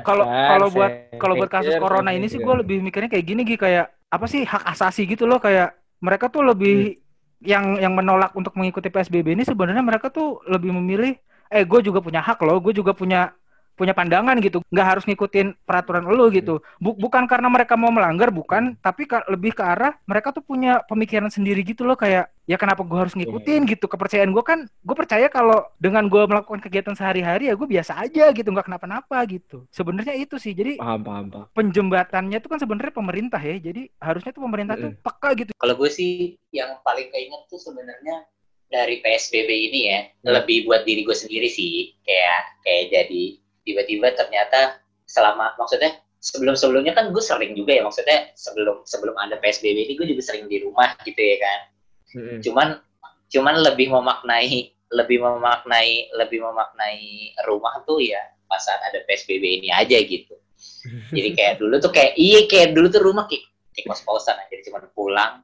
Kalau- 0.07 0.27
kalau 0.27 0.69
buat 0.71 0.91
kalau 1.19 1.35
buat 1.35 1.51
kasus 1.51 1.75
corona 1.83 2.15
ini 2.15 2.31
sih 2.31 2.39
sekir. 2.39 2.47
gue 2.47 2.55
lebih 2.63 2.79
mikirnya 2.81 3.11
kayak 3.11 3.27
gini 3.27 3.43
Gi 3.43 3.59
kayak 3.59 3.91
apa 4.15 4.27
sih 4.31 4.47
hak 4.47 4.63
asasi 4.71 5.11
gitu 5.11 5.27
loh 5.27 5.43
kayak 5.43 5.75
mereka 5.99 6.31
tuh 6.31 6.47
lebih 6.47 7.03
yang 7.43 7.77
yang 7.83 7.93
menolak 7.93 8.31
untuk 8.39 8.55
mengikuti 8.55 8.89
PSBB 8.89 9.35
ini 9.35 9.43
sebenarnya 9.43 9.83
mereka 9.83 10.09
tuh 10.09 10.39
lebih 10.47 10.71
memilih 10.71 11.19
eh 11.51 11.67
gue 11.67 11.81
juga 11.83 11.99
punya 11.99 12.23
hak 12.23 12.39
loh 12.47 12.63
gue 12.63 12.73
juga 12.73 12.95
punya 12.95 13.35
punya 13.75 13.91
pandangan 13.91 14.39
gitu 14.39 14.63
nggak 14.71 14.87
harus 14.87 15.05
ngikutin 15.05 15.55
peraturan 15.63 16.07
lo 16.07 16.31
gitu 16.31 16.59
Bu- 16.79 16.95
bukan 16.95 17.27
karena 17.27 17.51
mereka 17.51 17.75
mau 17.75 17.91
melanggar 17.91 18.31
bukan 18.31 18.79
tapi 18.79 19.05
ka- 19.05 19.27
lebih 19.27 19.53
ke 19.53 19.63
arah 19.63 19.95
mereka 20.05 20.31
tuh 20.31 20.41
punya 20.41 20.81
pemikiran 20.87 21.29
sendiri 21.29 21.61
gitu 21.61 21.83
loh 21.83 21.95
kayak 21.95 22.31
ya 22.45 22.55
kenapa 22.55 22.85
gue 22.85 22.95
harus 22.95 23.17
ngikutin 23.17 23.65
gitu 23.67 23.89
kepercayaan 23.89 24.29
gue 24.29 24.45
kan 24.45 24.69
gue 24.69 24.97
percaya 24.97 25.27
kalau 25.27 25.65
dengan 25.77 26.07
gue 26.07 26.23
melakukan 26.23 26.61
kegiatan 26.61 26.93
sehari-hari 26.93 27.49
ya 27.49 27.57
gue 27.57 27.65
biasa 27.65 27.97
aja 27.99 28.31
gitu 28.31 28.47
nggak 28.47 28.69
kenapa-napa 28.69 29.17
gitu 29.27 29.65
sebenarnya 29.73 30.13
itu 30.15 30.37
sih 30.37 30.53
jadi 30.53 30.77
paham 30.77 31.01
paham 31.03 31.27
paham. 31.33 31.47
penjembatannya 31.51 32.39
itu 32.39 32.47
kan 32.47 32.61
sebenarnya 32.61 32.93
pemerintah 32.93 33.41
ya. 33.41 33.57
Jadi 33.57 33.89
harusnya 33.97 34.31
tuh 34.31 34.43
pemerintah 34.45 34.75
tuh 34.77 34.93
peka 34.95 35.29
gitu. 35.35 35.51
Kalau 35.57 35.75
gue 35.75 35.91
sih 35.91 36.13
yang 36.51 36.79
paling 36.81 37.09
keinget 37.09 37.43
tuh 37.49 37.59
sebenarnya 37.59 38.29
dari 38.67 39.01
PSBB 39.01 39.51
ini 39.71 39.81
ya 39.87 40.01
Hmm. 40.21 40.35
lebih 40.35 40.65
buat 40.65 40.83
diri 40.83 41.03
gue 41.03 41.15
sendiri 41.15 41.49
sih 41.49 41.97
kayak 42.01 42.41
kayak 42.61 42.85
jadi 42.91 43.25
tiba-tiba 43.65 44.13
ternyata 44.13 44.79
selama 45.05 45.57
maksudnya 45.57 46.01
sebelum 46.21 46.57
sebelumnya 46.57 46.97
kan 46.97 47.13
gue 47.13 47.21
sering 47.21 47.53
juga 47.53 47.77
ya 47.77 47.83
maksudnya 47.85 48.33
sebelum 48.33 48.85
sebelum 48.89 49.13
ada 49.21 49.37
PSBB 49.41 49.77
ini 49.89 49.93
gue 49.97 50.07
juga 50.09 50.23
sering 50.25 50.49
di 50.49 50.65
rumah 50.65 50.97
gitu 51.05 51.21
ya 51.21 51.37
kan. 51.41 51.61
Mm-mm. 52.15 52.39
cuman 52.47 52.79
cuman 53.27 53.55
lebih 53.67 53.91
memaknai 53.91 54.71
lebih 54.95 55.19
memaknai 55.19 56.15
lebih 56.15 56.39
memaknai 56.47 57.35
rumah 57.51 57.83
tuh 57.83 57.99
ya 57.99 58.23
pas 58.47 58.63
saat 58.63 58.79
ada 58.87 59.03
PSBB 59.05 59.61
ini 59.61 59.69
aja 59.75 59.99
gitu. 59.99 60.39
Jadi 61.11 61.31
kayak 61.37 61.55
dulu 61.59 61.83
tuh 61.83 61.91
kayak 61.91 62.15
iya 62.15 62.47
kayak 62.47 62.77
dulu 62.77 62.87
tuh 62.93 63.03
rumah 63.03 63.27
kayak, 63.27 63.45
kayak 63.75 63.87
kos-kosan 63.91 64.39
aja. 64.39 64.57
Cuma 64.63 64.87
pulang 64.95 65.43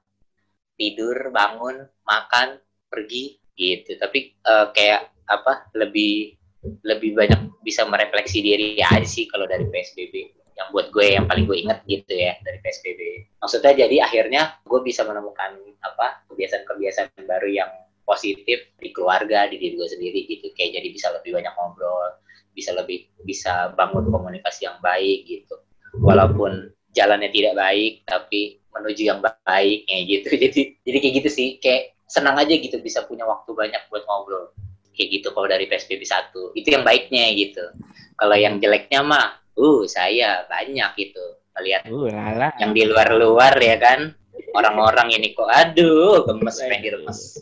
tidur 0.78 1.16
bangun 1.34 1.82
makan 2.06 2.62
pergi 2.86 3.42
gitu. 3.58 3.98
Tapi 3.98 4.18
eh, 4.38 4.66
kayak 4.70 5.10
apa 5.26 5.70
lebih 5.74 6.39
lebih 6.84 7.16
banyak 7.16 7.40
bisa 7.64 7.88
merefleksi 7.88 8.44
diri 8.44 8.76
aja 8.80 9.00
sih 9.06 9.24
kalau 9.28 9.48
dari 9.48 9.64
PSBB 9.64 10.36
yang 10.60 10.68
buat 10.76 10.92
gue 10.92 11.16
yang 11.16 11.24
paling 11.24 11.48
gue 11.48 11.56
inget 11.56 11.80
gitu 11.88 12.12
ya 12.12 12.36
dari 12.44 12.60
PSBB 12.60 13.00
maksudnya 13.40 13.72
jadi 13.72 13.96
akhirnya 14.04 14.60
gue 14.68 14.80
bisa 14.84 15.08
menemukan 15.08 15.56
apa 15.80 16.28
kebiasaan-kebiasaan 16.28 17.24
baru 17.24 17.48
yang 17.48 17.70
positif 18.10 18.66
di 18.82 18.90
keluarga 18.90 19.46
di 19.46 19.62
diri 19.62 19.78
gue 19.78 19.86
sendiri 19.86 20.26
gitu. 20.26 20.50
Kayak 20.58 20.82
jadi 20.82 20.88
bisa 20.90 21.06
lebih 21.14 21.30
banyak 21.38 21.54
ngobrol 21.54 22.18
bisa 22.50 22.74
lebih 22.74 23.06
bisa 23.22 23.70
bangun 23.78 24.10
komunikasi 24.10 24.66
yang 24.66 24.82
baik 24.82 25.22
gitu. 25.30 25.54
Walaupun 26.02 26.74
jalannya 26.90 27.30
tidak 27.30 27.54
baik 27.54 28.02
tapi 28.10 28.58
menuju 28.74 29.02
yang 29.06 29.22
baik 29.22 29.86
kayak 29.86 30.04
gitu. 30.10 30.28
Jadi 30.42 30.60
jadi 30.82 30.98
kayak 30.98 31.14
gitu 31.22 31.30
sih. 31.30 31.48
Kayak 31.62 31.94
senang 32.10 32.34
aja 32.38 32.50
gitu 32.50 32.82
bisa 32.82 33.06
punya 33.06 33.22
waktu 33.22 33.54
banyak 33.54 33.78
buat 33.86 34.02
ngobrol 34.02 34.50
kayak 35.00 35.10
gitu 35.16 35.28
kalau 35.32 35.48
dari 35.48 35.64
PSBB 35.64 36.04
1 36.04 36.60
itu 36.60 36.68
yang 36.68 36.84
baiknya 36.84 37.32
gitu 37.32 37.64
kalau 38.20 38.36
yang 38.36 38.60
jeleknya 38.60 39.00
mah 39.00 39.40
uh 39.56 39.80
saya 39.88 40.44
banyak 40.44 40.90
gitu 41.00 41.24
melihat 41.56 41.88
Uh, 41.88 42.12
lala. 42.12 42.52
yang 42.60 42.76
di 42.76 42.84
luar-luar 42.84 43.56
ya 43.56 43.80
kan 43.80 44.12
orang-orang 44.52 45.16
ini 45.16 45.32
kok 45.32 45.48
aduh 45.48 46.28
gemes 46.28 46.60
pengen 46.60 46.80
diremes 46.84 47.40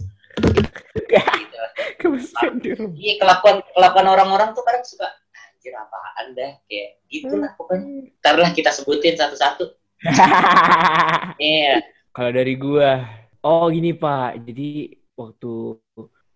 gitu. 1.08 1.62
Kebetulan 1.98 2.54
di 2.60 2.70
rumah. 2.76 2.94
Iya 2.94 3.14
kelakuan 3.20 3.56
kelakuan 3.74 4.06
orang-orang 4.06 4.48
tuh 4.54 4.62
kadang 4.62 4.84
suka 4.84 5.08
anjir 5.34 5.74
apaan 5.74 6.26
dah 6.36 6.52
kayak 6.68 6.88
gitu 7.10 7.34
lah 7.38 7.50
pokoknya. 7.56 8.12
Ntar 8.22 8.34
lah 8.38 8.50
kita 8.54 8.70
sebutin 8.74 9.16
satu-satu. 9.18 9.64
Iya. 11.38 11.86
Kalau 12.10 12.34
dari 12.34 12.58
gua, 12.58 12.98
oh 13.46 13.70
gini 13.70 13.94
Pak. 13.94 14.42
Jadi 14.42 14.90
waktu 15.14 15.78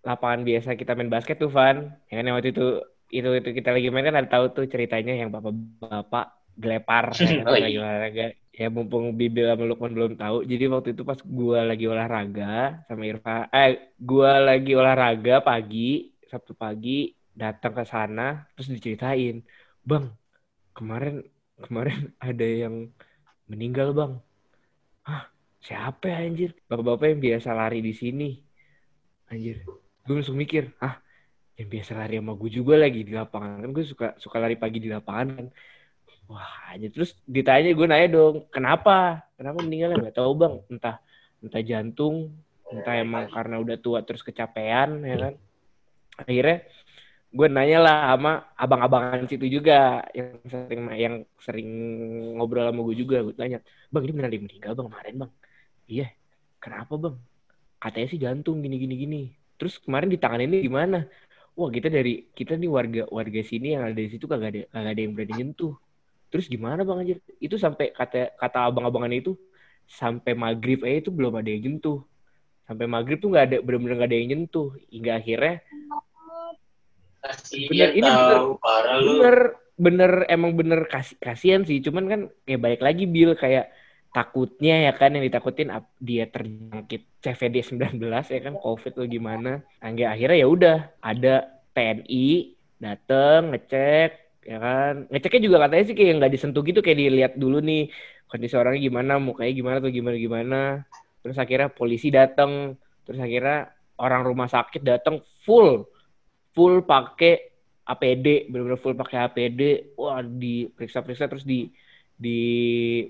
lapangan 0.09 0.41
biasa 0.49 0.69
kita 0.81 0.91
main 0.99 1.11
basket 1.15 1.37
tuh, 1.43 1.51
Van. 1.57 1.77
Ya 2.09 2.13
kan 2.19 2.25
yang 2.27 2.37
waktu 2.39 2.51
itu 2.55 2.65
itu 3.17 3.29
itu 3.41 3.51
kita 3.59 3.69
lagi 3.75 3.87
main 3.93 4.07
kan 4.09 4.17
ada 4.21 4.29
tahu 4.35 4.45
tuh 4.57 4.65
ceritanya 4.73 5.13
yang 5.21 5.31
bapak-bapak 5.35 6.25
gelepar 6.63 7.07
ya 7.25 7.31
kan, 7.39 7.49
Oh, 7.49 7.57
lagi 7.63 7.77
iya. 7.77 7.81
olahraga. 7.83 8.23
Ya 8.59 8.67
mumpung 8.75 9.05
Bibil 9.21 9.45
sama 9.51 9.65
Lukman 9.71 9.93
belum 9.97 10.13
tahu. 10.21 10.37
Jadi 10.51 10.65
waktu 10.73 10.89
itu 10.95 11.03
pas 11.11 11.21
gua 11.39 11.59
lagi 11.71 11.85
olahraga 11.93 12.45
sama 12.89 13.03
Irfa, 13.11 13.33
eh 13.57 13.69
gua 14.09 14.31
lagi 14.49 14.71
olahraga 14.81 15.33
pagi, 15.49 15.79
Sabtu 16.31 16.53
pagi, 16.63 16.91
datang 17.41 17.73
ke 17.79 17.85
sana 17.93 18.23
terus 18.53 18.69
diceritain, 18.77 19.35
"Bang, 19.89 20.05
kemarin 20.77 21.15
kemarin 21.65 21.99
ada 22.29 22.47
yang 22.63 22.75
meninggal, 23.51 23.89
Bang." 23.99 24.13
Hah, 25.09 25.23
siapa 25.67 26.05
ya 26.13 26.17
anjir? 26.27 26.51
Bapak-bapak 26.71 27.07
yang 27.13 27.21
biasa 27.27 27.51
lari 27.61 27.79
di 27.89 27.93
sini. 28.03 28.25
Anjir. 29.31 29.67
Gue 30.03 30.15
langsung 30.19 30.39
mikir, 30.39 30.75
ah, 30.83 30.99
yang 31.55 31.69
biasa 31.69 31.95
lari 31.95 32.19
sama 32.19 32.33
gue 32.35 32.51
juga 32.51 32.75
lagi 32.81 33.01
di 33.07 33.13
lapangan. 33.15 33.63
Kan 33.63 33.71
gue 33.71 33.85
suka 33.87 34.07
suka 34.19 34.37
lari 34.43 34.57
pagi 34.59 34.83
di 34.83 34.91
lapangan 34.91 35.27
kan. 35.37 35.47
Wah, 36.31 36.73
anjir. 36.75 36.91
Terus 36.91 37.19
ditanya 37.27 37.71
gue 37.71 37.87
nanya 37.87 38.09
dong, 38.11 38.47
kenapa? 38.51 39.23
Kenapa 39.39 39.59
meninggalnya? 39.63 40.11
Gak 40.11 40.19
tahu 40.19 40.33
bang. 40.39 40.55
Entah 40.71 40.97
entah 41.43 41.63
jantung, 41.63 42.35
entah 42.71 42.95
emang 42.99 43.27
karena 43.31 43.59
udah 43.59 43.77
tua 43.79 44.03
terus 44.03 44.23
kecapean 44.23 45.03
ya 45.07 45.17
kan. 45.29 45.35
Akhirnya 46.23 46.67
gue 47.33 47.49
nanya 47.49 47.79
lah 47.81 47.97
sama 48.13 48.33
abang-abangan 48.61 49.25
situ 49.25 49.49
juga 49.49 50.05
yang 50.13 50.37
sering 50.45 50.83
yang 51.01 51.15
sering 51.41 51.69
ngobrol 52.37 52.69
sama 52.69 52.85
gue 52.85 52.97
juga 53.01 53.25
gue 53.25 53.33
tanya 53.33 53.65
bang 53.89 54.05
ini 54.05 54.13
benar 54.13 54.29
dia 54.29 54.43
meninggal 54.45 54.73
bang 54.77 54.87
kemarin 54.93 55.15
bang 55.17 55.33
iya 55.89 56.07
kenapa 56.61 56.93
bang 57.01 57.17
katanya 57.81 58.07
sih 58.13 58.21
jantung 58.21 58.61
gini 58.61 58.77
gini 58.77 58.95
gini 59.01 59.23
terus 59.57 59.79
kemarin 59.81 60.09
di 60.11 60.19
tangan 60.19 60.43
ini 60.43 60.65
gimana? 60.65 61.07
Wah 61.53 61.69
kita 61.69 61.93
dari 61.93 62.29
kita 62.33 62.57
nih 62.57 62.71
warga 62.71 63.03
warga 63.13 63.41
sini 63.45 63.77
yang 63.77 63.85
ada 63.85 63.97
di 63.97 64.09
situ 64.09 64.25
kagak 64.25 64.49
ada 64.57 64.61
kagak 64.73 64.93
ada 64.97 65.01
yang 65.05 65.13
berani 65.13 65.35
nyentuh. 65.37 65.75
Terus 66.33 66.49
gimana 66.49 66.81
bang 66.81 66.99
anjir? 67.05 67.19
Itu 67.37 67.61
sampai 67.61 67.93
kata 67.93 68.41
kata 68.41 68.59
abang-abangan 68.73 69.13
itu 69.13 69.37
sampai 69.85 70.33
maghrib 70.33 70.81
aja 70.89 71.05
itu 71.05 71.11
belum 71.13 71.37
ada 71.37 71.53
yang 71.53 71.77
nyentuh. 71.77 72.01
Sampai 72.65 72.89
maghrib 72.89 73.21
tuh 73.21 73.29
nggak 73.37 73.45
ada 73.53 73.57
benar-benar 73.61 73.97
nggak 74.01 74.11
ada 74.11 74.17
yang 74.17 74.29
nyentuh. 74.33 74.69
Hingga 74.89 75.13
akhirnya 75.21 75.55
Bener, 77.23 77.91
ini 77.95 78.03
bener. 78.03 78.41
bener 79.07 79.37
bener 79.79 80.13
emang 80.27 80.53
bener 80.59 80.81
kasih 80.91 81.17
kasihan 81.23 81.63
sih. 81.63 81.79
Cuman 81.85 82.05
kan 82.11 82.21
kayak 82.49 82.61
balik 82.61 82.81
lagi 82.83 83.05
Bill 83.07 83.39
kayak 83.39 83.71
takutnya 84.13 84.87
ya 84.87 84.93
kan 84.93 85.17
yang 85.17 85.25
ditakutin 85.25 85.73
dia 85.97 86.29
terjangkit 86.29 87.03
CVD 87.25 87.57
19 87.65 87.97
ya 88.29 88.41
kan 88.45 88.55
covid 88.61 88.93
atau 88.93 89.09
gimana. 89.09 89.65
Hingga 89.81 90.13
akhirnya 90.13 90.39
ya 90.39 90.49
udah 90.49 90.77
ada 91.01 91.35
TNI 91.73 92.29
dateng 92.77 93.57
ngecek 93.57 94.11
ya 94.45 94.59
kan. 94.61 94.95
Ngeceknya 95.09 95.41
juga 95.41 95.57
katanya 95.65 95.85
sih 95.89 95.97
kayak 95.97 96.13
nggak 96.21 96.33
disentuh 96.37 96.63
gitu 96.63 96.85
kayak 96.85 96.99
dilihat 97.01 97.33
dulu 97.41 97.65
nih 97.65 97.89
kondisi 98.29 98.55
orangnya 98.57 98.81
gimana 98.85 99.13
mukanya 99.17 99.53
gimana 99.57 99.77
atau 99.81 99.91
gimana 99.91 100.17
gimana. 100.21 100.61
Terus 101.25 101.37
akhirnya 101.41 101.69
polisi 101.73 102.13
datang 102.13 102.77
terus 103.09 103.19
akhirnya 103.19 103.73
orang 103.97 104.23
rumah 104.29 104.47
sakit 104.47 104.85
datang 104.85 105.25
full 105.43 105.89
full 106.53 106.85
pakai 106.85 107.53
APD 107.83 108.47
benar-benar 108.47 108.79
full 108.79 108.95
pakai 108.95 109.19
APD 109.27 109.61
wah 109.99 110.23
diperiksa-periksa 110.23 111.27
terus 111.27 111.43
di 111.43 111.67
di 112.23 112.43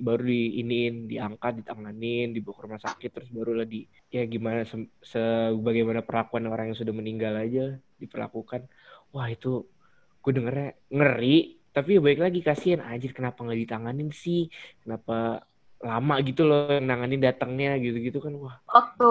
baru 0.00 0.24
di 0.24 0.64
iniin 0.64 0.94
diangkat 1.04 1.60
ditanganin 1.60 2.32
dibawa 2.32 2.54
ke 2.56 2.62
rumah 2.64 2.80
sakit 2.80 3.10
terus 3.12 3.28
barulah 3.28 3.68
di 3.68 3.84
ya 4.08 4.24
gimana 4.24 4.64
se, 4.64 4.88
sebagaimana 5.04 6.00
perlakuan 6.00 6.48
orang 6.48 6.72
yang 6.72 6.78
sudah 6.80 6.94
meninggal 6.96 7.36
aja 7.36 7.76
diperlakukan. 8.00 8.64
Wah 9.12 9.28
itu 9.28 9.68
gue 10.24 10.32
dengernya 10.32 10.72
ngeri 10.88 11.60
tapi 11.72 11.96
ya 11.96 12.00
baik 12.04 12.20
lagi 12.20 12.40
kasihan 12.44 12.84
anjir 12.84 13.16
kenapa 13.16 13.44
nggak 13.44 13.60
ditanganin 13.64 14.12
sih? 14.12 14.52
Kenapa 14.84 15.44
lama 15.80 16.14
gitu 16.20 16.44
loh 16.44 16.80
nanganin 16.80 17.20
datangnya? 17.20 17.80
Gitu-gitu 17.80 18.20
kan 18.20 18.32
wah. 18.36 18.56
Waktu 18.68 19.10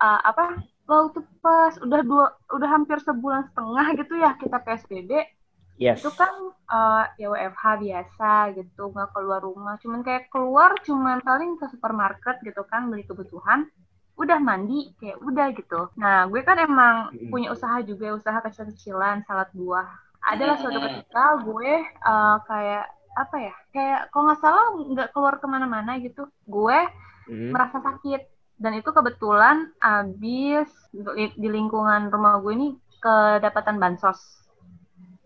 uh, 0.00 0.20
apa 0.24 0.64
waktu 0.84 1.20
pas 1.40 1.76
udah 1.80 2.00
dua 2.04 2.26
udah 2.52 2.68
hampir 2.68 3.00
sebulan 3.00 3.48
setengah 3.52 3.86
gitu 4.00 4.14
ya 4.20 4.36
kita 4.36 4.56
PSBB 4.60 5.10
yes. 5.80 6.00
Itu 6.02 6.10
kan 6.14 6.30
uh, 6.70 7.04
ya 7.18 7.28
WFH 7.30 7.64
biasa 7.80 8.30
gitu 8.58 8.92
nggak 8.92 9.10
keluar 9.14 9.40
rumah. 9.42 9.74
Cuman 9.82 10.00
kayak 10.06 10.30
keluar 10.30 10.74
cuman 10.82 11.20
paling 11.22 11.56
ke 11.58 11.66
supermarket 11.70 12.40
gitu 12.42 12.62
kan 12.68 12.90
beli 12.90 13.04
kebutuhan 13.06 13.66
udah 14.14 14.38
mandi 14.38 14.94
kayak 15.02 15.18
udah 15.22 15.46
gitu. 15.58 15.90
Nah 15.98 16.30
gue 16.30 16.40
kan 16.46 16.58
emang 16.62 17.10
Mm-mm. 17.10 17.34
punya 17.34 17.50
usaha 17.50 17.82
juga 17.82 18.14
usaha 18.14 18.38
kecil-kecilan 18.42 19.26
salad 19.26 19.50
buah. 19.54 19.90
Adalah 20.24 20.56
suatu 20.56 20.78
ketika 20.78 21.42
gue 21.42 21.72
uh, 22.06 22.38
kayak 22.46 22.86
apa 23.14 23.36
ya 23.38 23.54
kayak 23.70 24.00
kalau 24.10 24.30
nggak 24.30 24.40
salah 24.42 24.66
nggak 24.74 25.10
keluar 25.14 25.38
ke 25.38 25.46
mana-mana 25.46 25.98
gitu 26.02 26.26
gue 26.46 26.78
Mm. 27.24 27.56
merasa 27.56 27.80
sakit. 27.80 28.20
Dan 28.60 28.76
itu 28.76 28.92
kebetulan 28.92 29.72
abis 29.80 30.68
di 31.40 31.48
lingkungan 31.48 32.12
rumah 32.12 32.36
gue 32.44 32.52
ini 32.52 32.68
kedapatan 33.00 33.80
bansos 33.80 34.43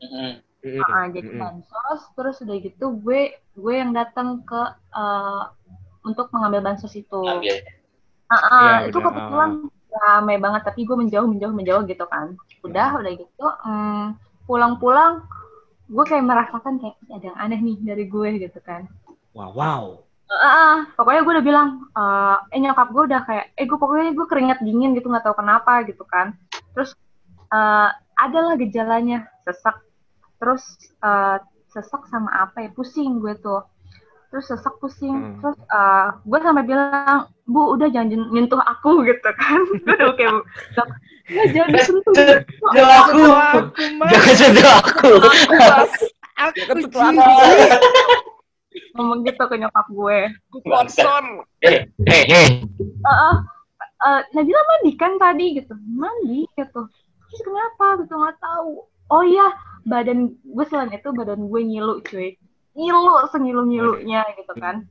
Mm-mm. 0.02 0.30
Mm-mm. 0.64 0.82
Ah, 0.84 1.06
jadi 1.10 1.28
Mm-mm. 1.28 1.40
bansos 1.42 2.00
terus 2.16 2.36
udah 2.44 2.56
gitu 2.62 2.84
gue 3.02 3.20
gue 3.58 3.74
yang 3.74 3.90
datang 3.94 4.42
ke 4.46 4.62
eh, 4.94 5.42
untuk 6.06 6.26
mengambil 6.34 6.60
bansos 6.66 6.94
itu 6.94 7.22
Ambil. 7.26 7.56
Ah, 8.28 8.36
ah, 8.52 8.60
Iya, 8.60 8.74
itu 8.88 8.98
benar. 9.00 9.08
kebetulan 9.08 9.50
ramai 9.88 10.36
banget 10.36 10.62
tapi 10.68 10.80
gue 10.84 10.96
menjauh 11.00 11.26
menjauh 11.26 11.54
menjauh 11.56 11.82
gitu 11.88 12.04
kan 12.12 12.36
udah 12.60 12.88
udah 13.00 13.12
gitu 13.16 13.44
mm, 13.64 14.04
pulang-pulang 14.44 15.24
gue 15.88 16.04
kayak 16.04 16.24
merasakan 16.28 16.74
kayak 16.76 16.94
"Ih, 17.08 17.10
ada 17.16 17.24
yang 17.32 17.38
aneh 17.40 17.60
nih 17.64 17.76
dari 17.80 18.04
gue 18.04 18.28
gitu 18.44 18.60
kan 18.60 18.84
wow 19.32 19.50
wow 19.56 19.84
Ah, 20.28 20.44
ah, 20.44 20.76
pokoknya 20.92 21.20
gue 21.24 21.32
udah 21.40 21.46
bilang, 21.50 21.68
eh, 21.96 22.36
eh 22.52 22.60
nyokap 22.60 22.92
gue 22.92 23.02
udah 23.08 23.20
kayak, 23.24 23.44
eh 23.56 23.64
gue 23.64 23.78
pokoknya 23.80 24.12
gue 24.12 24.26
keringat 24.28 24.58
dingin 24.60 24.92
gitu 24.92 25.08
nggak 25.08 25.24
tahu 25.24 25.40
kenapa 25.40 25.88
gitu 25.88 26.04
kan. 26.04 26.36
Terus 26.76 26.92
eh 27.48 27.88
adalah 28.20 28.54
gejalanya 28.60 29.24
sesak, 29.48 29.80
terus 30.38 30.62
eh, 30.98 31.36
sesak 31.68 32.06
sama 32.08 32.30
apa 32.32 32.64
ya 32.64 32.70
pusing 32.72 33.18
gue 33.18 33.36
tuh. 33.38 33.62
Terus 34.28 34.44
sesak 34.44 34.76
pusing, 34.76 35.12
Hmm. 35.12 35.40
terus 35.40 35.58
eh, 35.58 36.06
gue 36.20 36.38
sampai 36.38 36.64
bilang, 36.64 37.18
bu 37.44 37.74
udah 37.74 37.88
jangan 37.88 38.28
nyentuh 38.28 38.60
aku 38.60 39.00
gitu 39.08 39.30
kan. 39.34 39.60
gue 39.64 39.94
udah 39.94 40.12
kayak, 40.14 40.32
bilang, 40.72 40.90
"Ya, 41.28 41.42
jangan 41.50 41.70
disentuh. 41.72 42.14
Jangan 42.72 42.96
aku. 43.00 43.20
Jangan 44.08 44.34
sentuh 44.36 44.70
aku. 44.70 45.10
aku 46.38 47.02
ngomong 48.94 49.22
gitu 49.22 49.42
ke 49.42 49.56
nyokap 49.58 49.86
gue. 49.88 50.18
aku 50.50 50.58
kotor 50.62 51.24
Eh, 51.62 51.82
eh, 52.06 52.24
eh. 52.26 52.48
eh 52.62 53.36
eh, 53.98 54.20
Nabila 54.30 54.60
mandi 54.62 54.92
kan 54.94 55.18
tadi 55.18 55.58
gitu 55.58 55.74
mandi 55.90 56.46
gitu 56.54 56.86
terus 57.28 57.40
kenapa 57.42 57.98
gitu 57.98 58.14
nggak 58.14 58.38
tahu 58.38 58.86
oh 59.10 59.22
iya 59.22 59.50
badan 59.88 60.36
gue 60.36 60.64
selain 60.68 60.92
itu 60.92 61.08
badan 61.10 61.48
gue 61.48 61.60
ngilu 61.64 62.04
cuy. 62.04 62.36
Ngilu 62.76 63.26
sengilu 63.32 63.62
ngilunya 63.66 64.22
gitu 64.36 64.52
kan. 64.60 64.84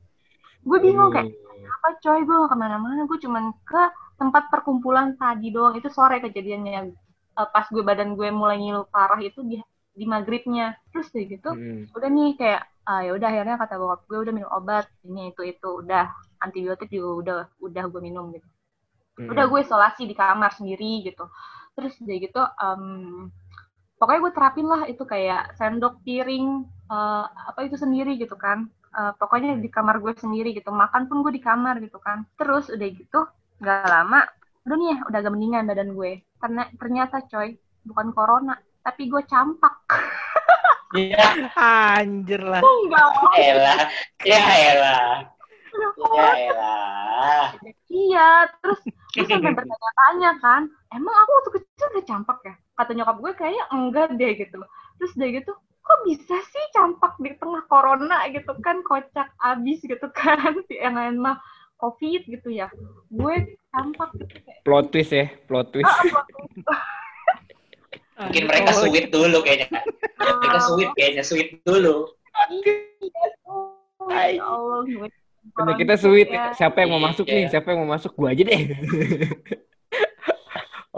Gue 0.66 0.78
bingung 0.82 1.14
kayak 1.14 1.32
apa 1.68 1.88
coy 2.02 2.20
gue 2.26 2.34
gak 2.34 2.50
ke 2.52 2.56
mana-mana 2.58 3.06
gue 3.06 3.18
cuman 3.22 3.54
ke 3.62 3.82
tempat 4.18 4.50
perkumpulan 4.50 5.14
tadi 5.14 5.54
doang. 5.54 5.78
Itu 5.78 5.88
sore 5.88 6.18
kejadiannya. 6.18 6.92
Eh, 7.38 7.48
pas 7.54 7.66
gue 7.70 7.80
badan 7.80 8.18
gue 8.18 8.28
mulai 8.34 8.58
ngilu 8.58 8.84
parah 8.90 9.22
itu 9.22 9.40
di 9.46 9.62
di 9.94 10.04
maghribnya. 10.04 10.74
Terus 10.90 11.08
kayak 11.14 11.26
gitu 11.38 11.50
Mm. 11.54 11.94
udah 11.94 12.10
nih 12.10 12.30
kayak 12.36 12.62
ah, 12.88 13.00
ya 13.04 13.12
udah 13.14 13.28
akhirnya 13.28 13.56
kata 13.60 13.74
bokap 13.78 14.00
gue 14.08 14.18
udah 14.26 14.32
minum 14.34 14.50
obat 14.52 14.84
ini 15.06 15.30
itu 15.30 15.42
itu 15.46 15.68
udah. 15.86 16.10
Antibiotik 16.38 16.86
juga 16.94 17.10
udah 17.18 17.38
udah 17.58 17.84
gue 17.90 18.00
minum 18.02 18.30
gitu. 18.30 18.46
Mm. 19.18 19.34
udah 19.34 19.44
gue 19.50 19.60
isolasi 19.62 20.06
di 20.06 20.14
kamar 20.14 20.54
sendiri 20.54 21.02
gitu. 21.06 21.26
Terus 21.74 21.94
udah 22.02 22.16
gitu 22.18 22.42
em, 22.42 22.84
pokoknya 23.98 24.20
gue 24.24 24.32
terapin 24.36 24.66
lah 24.72 24.82
itu 24.90 25.02
kayak 25.02 25.42
sendok 25.58 25.94
piring 26.06 26.46
eh, 26.90 27.24
apa 27.50 27.60
itu 27.66 27.76
sendiri 27.78 28.16
gitu 28.22 28.36
kan 28.38 28.68
Eh, 28.88 29.12
pokoknya 29.20 29.60
di 29.60 29.68
kamar 29.68 30.00
gue 30.00 30.16
sendiri 30.16 30.56
gitu 30.56 30.72
makan 30.72 31.06
pun 31.06 31.20
gue 31.20 31.30
di 31.36 31.42
kamar 31.44 31.76
gitu 31.84 32.00
kan 32.00 32.24
terus 32.40 32.72
udah 32.72 32.88
gitu 32.88 33.20
nggak 33.60 33.84
lama 33.84 34.24
udah 34.64 34.76
nih 34.80 34.88
ya 34.90 34.96
udah 35.06 35.18
agak 35.20 35.32
mendingan 35.36 35.68
badan 35.68 35.90
gue 35.92 36.12
karena 36.40 36.62
ternyata 36.80 37.16
coy 37.30 37.54
bukan 37.84 38.08
corona 38.16 38.56
tapi 38.82 39.06
gue 39.12 39.22
campak 39.28 39.74
Ya, 40.88 41.36
anjir 41.52 42.40
lah 42.40 42.64
enggak 42.64 43.08
elah. 43.36 43.80
Ya, 44.24 44.40
elah. 44.72 45.12
Ya, 46.16 46.28
elah. 46.48 47.44
Iya, 47.92 48.20
terus 48.60 48.80
gue 49.16 49.26
sampai 49.32 49.50
bertanya-tanya 49.56 50.30
kan, 50.44 50.62
emang 50.94 51.14
aku 51.20 51.30
waktu 51.36 51.50
kecil 51.60 51.86
udah 51.92 52.04
campak 52.10 52.38
ya? 52.48 52.54
Kata 52.78 52.94
nyokap 52.94 53.16
gue 53.18 53.32
kayaknya 53.34 53.64
enggak 53.74 54.08
deh 54.14 54.32
gitu. 54.38 54.58
Terus 54.96 55.10
udah 55.18 55.28
gitu, 55.34 55.52
kok 55.82 55.98
bisa 56.06 56.36
sih 56.46 56.64
campak 56.70 57.18
di 57.18 57.34
tengah 57.34 57.66
corona 57.66 58.22
gitu 58.30 58.54
kan, 58.62 58.80
kocak 58.86 59.34
abis 59.36 59.82
gitu 59.82 60.06
kan, 60.14 60.62
yang 60.70 60.94
lain 60.94 61.18
mah 61.18 61.42
covid 61.76 62.22
gitu 62.24 62.48
ya. 62.48 62.70
Gue 63.10 63.58
campak 63.68 64.14
gitu 64.14 64.34
kayak, 64.42 64.62
plot 64.62 64.86
twist 64.88 65.10
ya 65.10 65.26
plot 65.46 65.74
twist 65.74 65.90
Mungkin 68.18 68.44
mereka 68.46 68.70
Oh, 68.74 68.82
sweet 68.82 69.10
dulu 69.10 69.38
kayaknya. 69.42 69.68
Mereka 70.18 70.58
sweet 70.60 70.90
kayaknya, 70.94 71.22
sweet 71.22 71.48
dulu. 71.62 72.06
iya 72.50 72.74
tuh, 73.42 74.10
ya 74.10 74.42
Allah 74.42 74.82
gue. 74.86 75.08
Karena 75.54 75.72
kita 75.74 75.94
sweet 75.96 76.28
Ya. 76.28 76.52
siapa 76.52 76.82
yang 76.82 76.90
mau 76.92 77.00
masuk 77.00 77.24
nih 77.24 77.46
Iya. 77.46 77.50
siapa 77.50 77.72
yang 77.72 77.86
mau 77.86 77.90
masuk 77.94 78.12
gua 78.14 78.34
aja 78.34 78.42
deh 78.42 78.62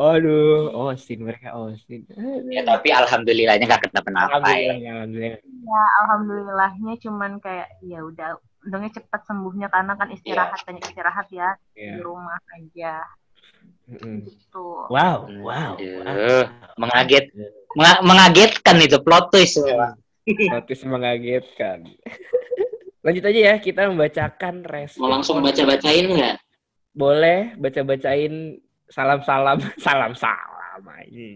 Aduh, 0.00 0.72
Austin 0.72 1.28
mereka 1.28 1.52
Austin. 1.52 2.08
Ya, 2.48 2.64
tapi 2.64 2.88
alhamdulillahnya 2.88 3.68
gak 3.68 3.92
kenapa-napa 3.92 4.32
ya. 4.32 4.72
Alhamdulillah, 4.72 4.92
alhamdulillah. 4.96 5.40
Ya, 5.44 5.82
alhamdulillahnya 6.00 6.92
cuman 7.04 7.32
kayak 7.36 7.68
ya 7.84 8.00
udah 8.00 8.28
untungnya 8.64 8.90
cepat 8.96 9.20
sembuhnya 9.24 9.68
karena 9.68 9.92
kan 9.96 10.08
istirahat 10.08 10.60
banyak 10.64 10.84
istirahat 10.84 11.28
ya 11.28 11.52
Iya. 11.72 11.96
di 11.96 12.00
rumah 12.00 12.40
aja 12.52 13.04
Mm-mm. 13.88 14.24
gitu. 14.24 14.88
Wow, 14.88 15.28
wow. 15.40 15.76
Aduh, 15.80 16.44
mengaget, 16.76 17.32
menga- 17.76 18.00
mengagetkan 18.00 18.76
itu 18.80 18.96
plot 19.04 19.28
twist. 19.28 19.60
memang. 19.60 20.00
Plot 20.24 20.64
twist 20.64 20.84
mengagetkan. 20.88 21.84
Lanjut 23.04 23.24
aja 23.24 23.40
ya, 23.52 23.54
kita 23.56 23.88
membacakan 23.88 24.64
respon. 24.64 25.00
Mau 25.04 25.12
langsung 25.12 25.40
baca-bacain 25.40 26.04
nggak? 26.08 26.36
Boleh 26.92 27.56
baca-bacain 27.56 28.60
salam-salam, 28.90 29.58
salam-salam 29.86 30.82
aja. 30.84 31.28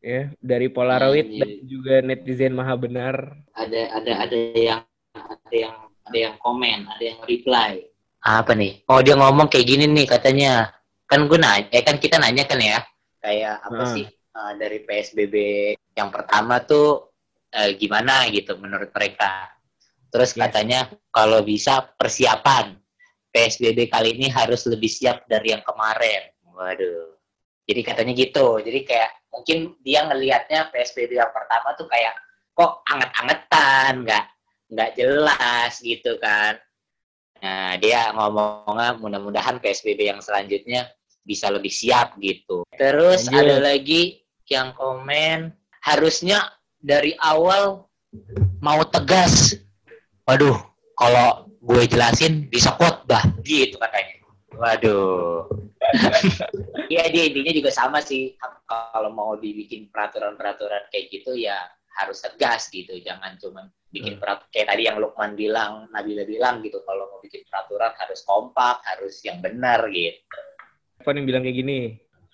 Ya, 0.00 0.32
dari 0.40 0.72
Polaroid 0.72 1.28
iya. 1.28 1.44
dan 1.44 1.50
juga 1.68 1.94
netizen 2.00 2.56
maha 2.56 2.72
benar. 2.72 3.36
Ada 3.52 4.00
ada 4.00 4.12
ada 4.24 4.36
yang 4.56 4.80
ada 5.12 5.52
yang 5.52 5.76
ada 6.08 6.18
yang 6.18 6.34
komen, 6.40 6.88
ada 6.88 7.04
yang 7.04 7.20
reply. 7.28 7.84
Apa 8.24 8.56
nih? 8.56 8.80
Oh 8.88 9.04
dia 9.04 9.12
ngomong 9.16 9.52
kayak 9.52 9.68
gini 9.68 9.84
nih 9.84 10.08
katanya. 10.08 10.72
Kan 11.04 11.28
gue 11.28 11.36
nanya, 11.36 11.68
eh 11.68 11.84
kan 11.84 12.00
kita 12.00 12.16
nanya 12.16 12.46
kan 12.48 12.56
ya, 12.62 12.80
kayak 13.20 13.60
apa 13.60 13.82
Hmm. 13.84 13.92
sih 13.92 14.06
eh, 14.08 14.52
dari 14.56 14.78
PSBB 14.86 15.34
yang 15.92 16.08
pertama 16.08 16.62
tuh 16.64 17.12
eh, 17.50 17.74
gimana 17.76 18.24
gitu 18.32 18.56
menurut 18.56 18.88
mereka. 18.94 19.52
Terus 20.08 20.32
Yes. 20.32 20.38
katanya 20.38 20.80
kalau 21.12 21.44
bisa 21.44 21.82
persiapan 21.98 22.72
PSBB 23.30 23.90
kali 23.92 24.16
ini 24.16 24.32
harus 24.32 24.64
lebih 24.64 24.88
siap 24.88 25.28
dari 25.28 25.52
yang 25.52 25.62
kemarin. 25.62 26.30
Waduh. 26.60 27.16
Jadi 27.64 27.80
katanya 27.80 28.12
gitu. 28.12 28.60
Jadi 28.60 28.84
kayak 28.84 29.10
mungkin 29.32 29.80
dia 29.80 30.04
ngelihatnya 30.04 30.68
PSBB 30.68 31.16
yang 31.16 31.32
pertama 31.32 31.72
tuh 31.80 31.88
kayak 31.88 32.12
kok 32.52 32.84
anget-angetan, 32.92 34.04
nggak 34.04 34.24
nggak 34.68 34.90
jelas 35.00 35.80
gitu 35.80 36.20
kan. 36.20 36.60
Nah, 37.40 37.80
dia 37.80 38.12
ngomongnya 38.12 39.00
mudah-mudahan 39.00 39.56
PSBB 39.64 40.12
yang 40.12 40.20
selanjutnya 40.20 40.92
bisa 41.24 41.48
lebih 41.48 41.72
siap 41.72 42.20
gitu. 42.20 42.68
Terus 42.76 43.32
Lanjut. 43.32 43.40
ada 43.40 43.56
lagi 43.72 44.20
yang 44.52 44.76
komen 44.76 45.48
harusnya 45.80 46.52
dari 46.76 47.16
awal 47.24 47.88
mau 48.60 48.84
tegas. 48.84 49.56
Waduh, 50.28 50.60
kalau 51.00 51.48
gue 51.64 51.88
jelasin 51.88 52.44
bisa 52.52 52.76
khotbah 52.76 53.24
gitu 53.40 53.80
katanya. 53.80 54.20
Waduh. 54.60 55.69
Iya 56.90 57.06
dia 57.06 57.22
intinya 57.30 57.52
juga 57.54 57.70
sama 57.70 58.02
sih. 58.02 58.34
Kalau 58.66 59.10
mau 59.14 59.38
dibikin 59.38 59.90
peraturan-peraturan 59.94 60.90
kayak 60.90 61.06
gitu 61.14 61.38
ya 61.38 61.70
harus 62.02 62.18
tegas 62.22 62.66
gitu. 62.70 62.98
Jangan 62.98 63.38
cuma 63.38 63.70
bikin 63.94 64.18
peraturan. 64.18 64.50
Kayak 64.50 64.66
tadi 64.74 64.82
yang 64.90 64.98
Lukman 64.98 65.38
bilang 65.38 65.86
Nabila 65.94 66.26
bilang 66.26 66.62
gitu 66.66 66.82
kalau 66.82 67.10
mau 67.14 67.22
bikin 67.22 67.46
peraturan 67.46 67.94
harus 67.94 68.26
kompak 68.26 68.82
harus 68.86 69.22
yang 69.22 69.38
benar 69.38 69.86
gitu. 69.90 70.40
Evan 71.00 71.22
yang 71.22 71.26
bilang 71.30 71.42
kayak 71.46 71.56
gini, 71.56 71.78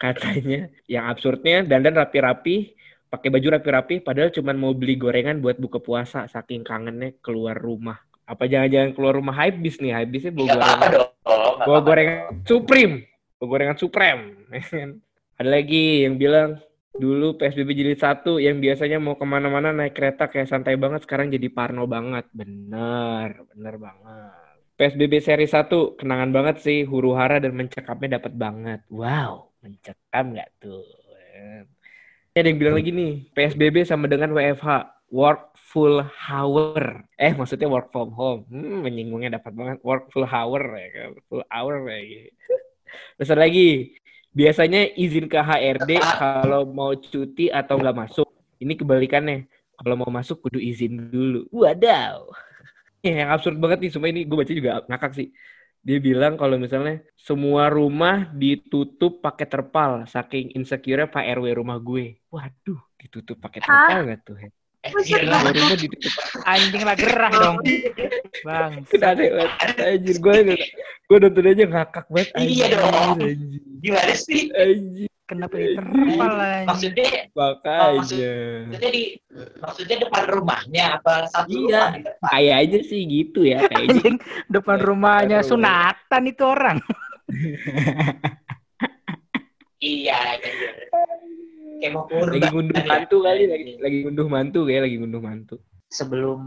katanya 0.00 0.60
yang 0.90 1.04
absurdnya 1.06 1.62
dandan 1.62 1.94
rapi-rapi, 1.94 2.74
pakai 3.06 3.28
baju 3.30 3.46
rapi-rapi, 3.60 4.02
padahal 4.02 4.34
cuma 4.34 4.50
mau 4.56 4.74
beli 4.74 4.98
gorengan 4.98 5.38
buat 5.38 5.60
buka 5.60 5.78
puasa, 5.78 6.26
saking 6.26 6.66
kangennya 6.66 7.14
keluar 7.22 7.54
rumah. 7.54 8.00
Apa 8.26 8.50
jangan-jangan 8.50 8.90
keluar 8.98 9.14
rumah 9.14 9.38
hypebeast 9.38 9.78
nih, 9.78 9.94
hypebeastnya 9.94 10.32
bawa 10.34 10.46
nggak 10.50 10.58
apa-apa 10.58 10.86
gorengan, 10.90 10.96
dong 10.98 11.16
bawa 11.62 11.78
gorengan 11.80 12.18
supreme, 12.44 12.94
bawa 12.96 13.15
gorengan 13.44 13.76
supreme. 13.76 14.48
Ada 15.38 15.48
lagi 15.48 16.08
yang 16.08 16.16
bilang 16.16 16.56
dulu 16.96 17.36
PSBB 17.36 17.76
jilid 17.76 18.00
satu 18.00 18.40
yang 18.40 18.56
biasanya 18.56 18.96
mau 18.96 19.20
ke 19.20 19.26
mana-mana 19.28 19.68
naik 19.68 19.92
kereta 19.92 20.32
kayak 20.32 20.48
santai 20.48 20.80
banget, 20.80 21.04
sekarang 21.04 21.28
jadi 21.28 21.52
parno 21.52 21.84
banget. 21.84 22.24
Bener, 22.32 23.44
bener 23.52 23.74
banget. 23.76 24.32
PSBB 24.76 25.24
seri 25.24 25.48
1 25.48 25.96
kenangan 25.96 26.32
banget 26.32 26.60
sih 26.60 26.84
huru 26.84 27.16
hara 27.16 27.40
dan 27.40 27.56
mencekamnya 27.56 28.20
dapat 28.20 28.32
banget. 28.36 28.80
Wow, 28.92 29.52
mencekam 29.64 30.36
nggak 30.36 30.52
tuh? 30.60 30.84
Ada 32.36 32.52
yang 32.52 32.60
bilang 32.60 32.76
lagi 32.76 32.92
nih, 32.92 33.32
PSBB 33.32 33.88
sama 33.88 34.12
dengan 34.12 34.36
WFH, 34.36 34.68
work 35.08 35.56
full 35.56 36.04
hour. 36.04 37.08
Eh, 37.16 37.32
maksudnya 37.32 37.64
work 37.64 37.88
from 37.88 38.12
home. 38.12 38.44
Hmm, 38.52 38.84
menyinggungnya 38.84 39.40
dapat 39.40 39.56
banget. 39.56 39.78
Work 39.80 40.12
full 40.12 40.28
hour 40.28 40.60
ya 40.76 40.88
kan, 40.92 41.08
full 41.32 41.40
hour 41.48 41.88
lagi. 41.88 42.28
Terus 43.16 43.30
ada 43.32 43.42
lagi, 43.46 43.96
biasanya 44.36 44.92
izin 44.94 45.26
ke 45.26 45.38
HRD 45.40 45.90
kalau 46.20 46.68
mau 46.68 46.92
cuti 46.92 47.48
atau 47.48 47.80
nggak 47.80 47.96
masuk. 47.96 48.28
Ini 48.60 48.72
kebalikannya, 48.76 49.48
kalau 49.76 49.94
mau 50.00 50.10
masuk 50.12 50.44
kudu 50.44 50.60
izin 50.60 51.12
dulu. 51.12 51.48
Wadaw. 51.52 52.26
Ya, 53.04 53.22
yang 53.22 53.30
absurd 53.38 53.54
banget 53.62 53.86
nih, 53.86 53.92
semua 53.94 54.10
ini 54.10 54.26
gue 54.26 54.34
baca 54.34 54.50
juga 54.50 54.82
ngakak 54.90 55.14
sih. 55.14 55.30
Dia 55.86 56.02
bilang 56.02 56.34
kalau 56.34 56.58
misalnya 56.58 57.06
semua 57.14 57.70
rumah 57.70 58.34
ditutup 58.34 59.22
pakai 59.22 59.46
terpal, 59.46 60.02
saking 60.10 60.58
insecure 60.58 61.06
Pak 61.06 61.22
RW 61.38 61.62
rumah 61.62 61.78
gue. 61.78 62.18
Waduh, 62.34 62.82
ditutup 62.98 63.38
pakai 63.38 63.62
terpal 63.62 64.10
nggak 64.10 64.20
tuh? 64.26 64.42
Eh, 64.86 65.76
ditutup 65.76 66.12
Anjing 66.44 66.82
lah 66.82 66.94
gerah 66.94 67.32
dong. 67.32 67.56
Bang. 68.42 68.72
Udah 68.86 69.08
aneh 69.12 69.28
banget. 69.28 69.50
Anjir, 69.78 70.16
gue 70.16 70.34
gue 71.06 71.16
nonton 71.18 71.44
aja 71.46 71.64
ngakak 71.64 72.06
banget. 72.06 72.28
Iya 72.34 72.64
Anjir, 72.66 72.68
dong. 72.72 73.16
Anjir, 73.18 73.60
gimana 73.80 74.14
sih 74.14 74.40
anjir. 74.52 75.10
Kenapa 75.26 75.58
diterpal 75.58 75.98
anjing? 76.38 76.66
maksudnya 76.70 77.06
Makanya. 77.34 78.34
maksudnya 78.70 78.90
di 78.94 79.04
maksudnya 79.58 79.96
depan 80.00 80.24
rumahnya 80.30 80.84
apa 80.96 81.14
satu 81.26 81.50
Iya. 81.50 81.82
rumah 81.82 81.90
di 81.90 82.02
depan 82.06 82.28
Kayak 82.30 82.56
aja 82.62 82.78
sih 82.86 83.00
gitu 83.04 83.40
ya. 83.42 83.58
Kayaknya 83.66 83.90
Anjing 83.90 84.16
depan 84.46 84.78
rumahnya 84.78 85.38
sunatan 85.42 86.22
itu 86.24 86.42
orang. 86.46 86.78
iya 89.80 90.18
iya. 90.40 90.70
kayak 91.80 91.92
mau 91.92 92.04
kurban. 92.08 92.40
Lagi 92.40 92.48
ngunduh 92.52 92.80
ya. 92.80 92.86
mantu 92.88 93.16
kali. 93.20 93.42
Lagi, 93.48 93.72
lagi 93.80 93.98
ngunduh 94.04 94.26
mantu 94.28 94.58
kayak 94.64 94.82
lagi 94.88 94.96
ngunduh 95.00 95.22
mantu. 95.22 95.56
sebelum 95.86 96.42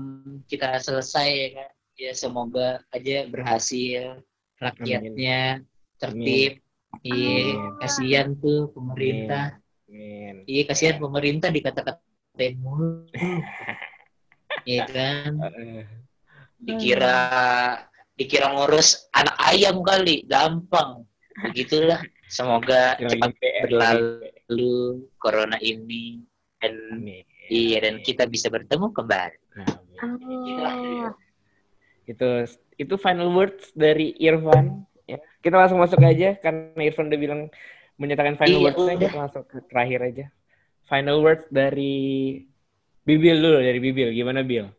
kita 0.51 0.83
selesai 0.83 1.29
ya 1.31 1.49
kan 1.55 1.71
ya 1.95 2.11
semoga 2.11 2.83
aja 2.91 3.23
berhasil 3.31 4.19
rakyatnya 4.59 5.63
tertib. 5.95 6.59
Iya 7.05 7.55
kasihan 7.79 8.35
tuh 8.35 8.73
pemerintah. 8.75 9.55
Iya 10.43 10.63
kasihan 10.67 10.99
pemerintah 10.99 11.49
dikata-katain 11.53 12.55
mulu. 12.59 13.07
Iya 14.67 14.85
kan? 14.91 15.39
Dikira 16.59 17.17
dikira 18.17 18.51
ngurus 18.51 19.07
anak 19.15 19.37
ayam 19.39 19.79
kali 19.85 20.27
gampang. 20.27 21.07
Begitulah 21.47 22.03
semoga 22.29 22.93
lagi 22.95 23.17
cepat 23.19 23.33
berlalu 23.65 24.77
corona 25.17 25.57
ini 25.59 26.21
dan 26.61 26.75
Amin. 26.93 27.25
iya 27.49 27.81
dan 27.81 27.99
kita 27.99 28.23
bisa 28.23 28.47
bertemu 28.47 28.93
kembali 28.93 29.37
Amin. 29.99 30.61
Amin. 30.61 31.09
itu 32.05 32.29
itu 32.77 32.95
final 32.95 33.29
words 33.29 33.73
dari 33.73 34.13
Irfan 34.15 34.85
ya. 35.03 35.17
kita 35.41 35.57
langsung 35.57 35.81
masuk 35.81 35.99
aja 35.99 36.37
karena 36.37 36.79
Irfan 36.79 37.09
udah 37.09 37.19
bilang 37.19 37.41
menyatakan 37.97 38.37
final 38.37 38.55
Iya, 38.55 38.65
words-nya 38.65 38.95
udah. 38.95 39.01
kita 39.03 39.17
langsung 39.17 39.43
ke 39.43 39.57
terakhir 39.67 39.99
aja 40.05 40.25
final 40.85 41.17
words 41.19 41.45
dari 41.49 41.95
Bibil 43.01 43.37
dulu 43.37 43.57
dari 43.59 43.79
Bibil 43.79 44.09
gimana 44.11 44.41
Bil 44.41 44.69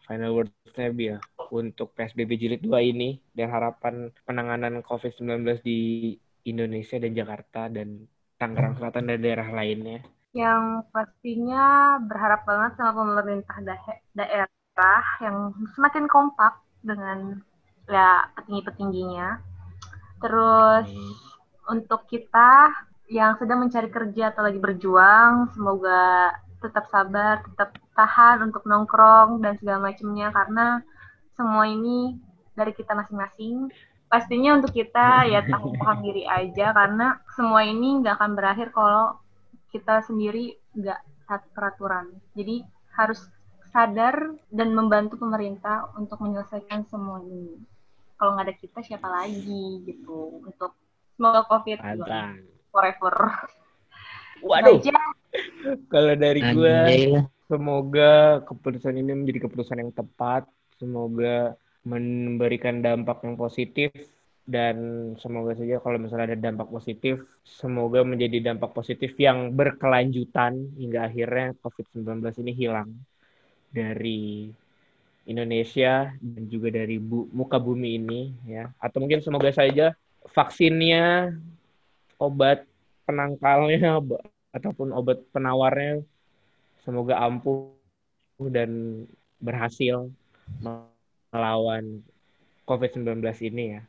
final 0.00 0.30
words-nya 0.32 0.88
Bil 0.90 1.16
untuk 1.50 1.92
PSBB 1.92 2.30
jilid 2.34 2.60
2 2.62 2.70
ini 2.86 3.20
dan 3.30 3.50
harapan 3.50 3.94
penanganan 4.24 4.80
COVID-19 4.80 5.26
di 5.60 5.80
Indonesia 6.44 6.96
dan 7.00 7.12
Jakarta 7.16 7.68
dan 7.72 8.08
Tangerang 8.38 8.76
Selatan 8.76 9.08
dan 9.08 9.18
daerah 9.24 9.48
lainnya 9.50 10.04
Yang 10.34 10.62
pastinya 10.90 11.96
berharap 12.02 12.42
banget 12.44 12.72
sama 12.76 12.92
pemerintah 12.98 13.56
daerah 14.18 15.04
yang 15.22 15.54
semakin 15.78 16.10
kompak 16.10 16.58
dengan 16.82 17.38
ya 17.88 18.28
petinggi-petingginya. 18.34 19.38
Terus 20.20 20.88
Amin. 20.90 21.14
untuk 21.70 22.08
kita 22.10 22.72
yang 23.12 23.36
sedang 23.36 23.62
mencari 23.62 23.88
kerja 23.92 24.32
atau 24.32 24.42
lagi 24.42 24.58
berjuang, 24.58 25.52
semoga 25.52 26.32
tetap 26.64 26.88
sabar, 26.88 27.44
tetap 27.44 27.76
tahan 27.92 28.48
untuk 28.48 28.64
nongkrong 28.64 29.44
dan 29.44 29.60
segala 29.60 29.92
macamnya 29.92 30.32
karena 30.32 30.80
semua 31.36 31.68
ini 31.68 32.16
dari 32.56 32.72
kita 32.72 32.96
masing-masing. 32.96 33.68
Pastinya 34.14 34.54
untuk 34.54 34.70
kita 34.70 35.26
ya 35.26 35.42
tahan-tahan 35.50 35.98
diri 36.06 36.22
aja 36.22 36.70
karena 36.70 37.18
semua 37.34 37.66
ini 37.66 37.98
nggak 37.98 38.14
akan 38.14 38.32
berakhir 38.38 38.70
kalau 38.70 39.18
kita 39.74 40.06
sendiri 40.06 40.54
nggak 40.78 41.02
taat 41.26 41.42
peraturan. 41.50 42.14
Jadi 42.38 42.62
harus 42.94 43.26
sadar 43.74 44.38
dan 44.54 44.70
membantu 44.70 45.18
pemerintah 45.18 45.90
untuk 45.98 46.22
menyelesaikan 46.22 46.86
semua 46.86 47.18
ini. 47.26 47.58
Kalau 48.14 48.38
nggak 48.38 48.46
ada 48.46 48.54
kita 48.54 48.78
siapa 48.86 49.10
lagi 49.10 49.82
gitu 49.82 50.46
untuk 50.46 50.78
semoga 51.18 51.42
COVID 51.50 51.82
Mantap. 51.82 52.38
forever. 52.70 53.14
Waduh, 54.46 54.78
kalau 55.90 56.14
dari 56.14 56.38
gue. 56.54 56.78
Semoga 57.44 58.40
keputusan 58.48 58.94
ini 58.94 59.12
menjadi 59.12 59.44
keputusan 59.44 59.82
yang 59.82 59.92
tepat. 59.92 60.48
Semoga 60.80 61.58
memberikan 61.84 62.80
dampak 62.80 63.20
yang 63.24 63.36
positif 63.36 63.92
dan 64.44 64.76
semoga 65.16 65.56
saja 65.56 65.80
kalau 65.80 65.96
misalnya 65.96 66.32
ada 66.32 66.38
dampak 66.40 66.68
positif, 66.68 67.24
semoga 67.44 68.04
menjadi 68.04 68.52
dampak 68.52 68.76
positif 68.76 69.16
yang 69.16 69.56
berkelanjutan 69.56 70.76
hingga 70.76 71.08
akhirnya 71.08 71.56
COVID-19 71.64 72.20
ini 72.44 72.52
hilang 72.52 72.90
dari 73.72 74.52
Indonesia 75.24 76.12
dan 76.20 76.42
juga 76.52 76.68
dari 76.68 77.00
bu- 77.00 77.28
muka 77.32 77.56
bumi 77.56 77.96
ini 77.96 78.20
ya. 78.44 78.68
Atau 78.76 79.00
mungkin 79.00 79.24
semoga 79.24 79.48
saja 79.48 79.96
vaksinnya, 80.28 81.32
obat 82.20 82.68
penangkalnya 83.08 84.00
ataupun 84.52 84.92
obat 84.92 85.24
penawarnya 85.32 86.04
semoga 86.84 87.16
ampuh 87.16 87.72
dan 88.52 89.04
berhasil 89.40 90.12
melawan 91.34 91.98
COVID-19 92.62 93.18
ini 93.42 93.64
ya. 93.74 93.80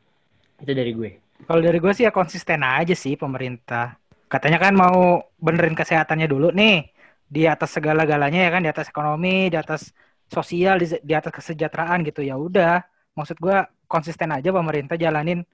Itu 0.58 0.72
dari 0.74 0.90
gue. 0.90 1.10
Kalau 1.46 1.62
dari 1.62 1.78
gue 1.78 1.92
sih 1.94 2.04
ya 2.04 2.12
konsisten 2.12 2.66
aja 2.66 2.92
sih 2.98 3.14
pemerintah. 3.14 3.94
Katanya 4.26 4.58
kan 4.58 4.74
mau 4.74 5.22
benerin 5.38 5.78
kesehatannya 5.78 6.26
dulu 6.26 6.50
nih. 6.50 6.90
Di 7.26 7.46
atas 7.46 7.78
segala-galanya 7.78 8.46
ya 8.46 8.50
kan, 8.50 8.62
di 8.66 8.70
atas 8.70 8.90
ekonomi, 8.90 9.50
di 9.50 9.58
atas 9.58 9.94
sosial, 10.26 10.82
di, 10.82 10.90
di 11.02 11.14
atas 11.14 11.30
kesejahteraan 11.30 12.02
gitu. 12.02 12.26
Ya 12.26 12.34
udah, 12.34 12.82
maksud 13.14 13.38
gue 13.38 13.56
konsisten 13.86 14.34
aja 14.34 14.50
pemerintah 14.50 14.98
jalanin 14.98 15.46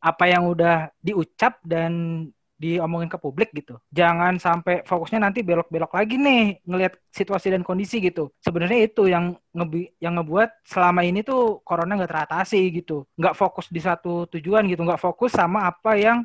apa 0.00 0.24
yang 0.30 0.48
udah 0.48 0.88
diucap 1.02 1.60
dan 1.66 2.24
diomongin 2.60 3.08
ke 3.08 3.16
publik 3.16 3.56
gitu. 3.56 3.80
Jangan 3.88 4.36
sampai 4.36 4.84
fokusnya 4.84 5.24
nanti 5.24 5.40
belok-belok 5.40 5.96
lagi 5.96 6.20
nih 6.20 6.60
ngelihat 6.68 7.00
situasi 7.08 7.48
dan 7.56 7.64
kondisi 7.64 8.04
gitu. 8.04 8.28
Sebenarnya 8.44 8.84
itu 8.84 9.08
yang 9.08 9.32
ngebi 9.56 9.96
yang 9.96 10.20
ngebuat 10.20 10.68
selama 10.68 11.00
ini 11.00 11.24
tuh 11.24 11.64
corona 11.64 11.96
nggak 11.96 12.12
teratasi 12.12 12.60
gitu. 12.76 13.08
Nggak 13.16 13.32
fokus 13.32 13.72
di 13.72 13.80
satu 13.80 14.28
tujuan 14.28 14.68
gitu, 14.68 14.84
nggak 14.84 15.00
fokus 15.00 15.32
sama 15.32 15.64
apa 15.72 15.96
yang 15.96 16.20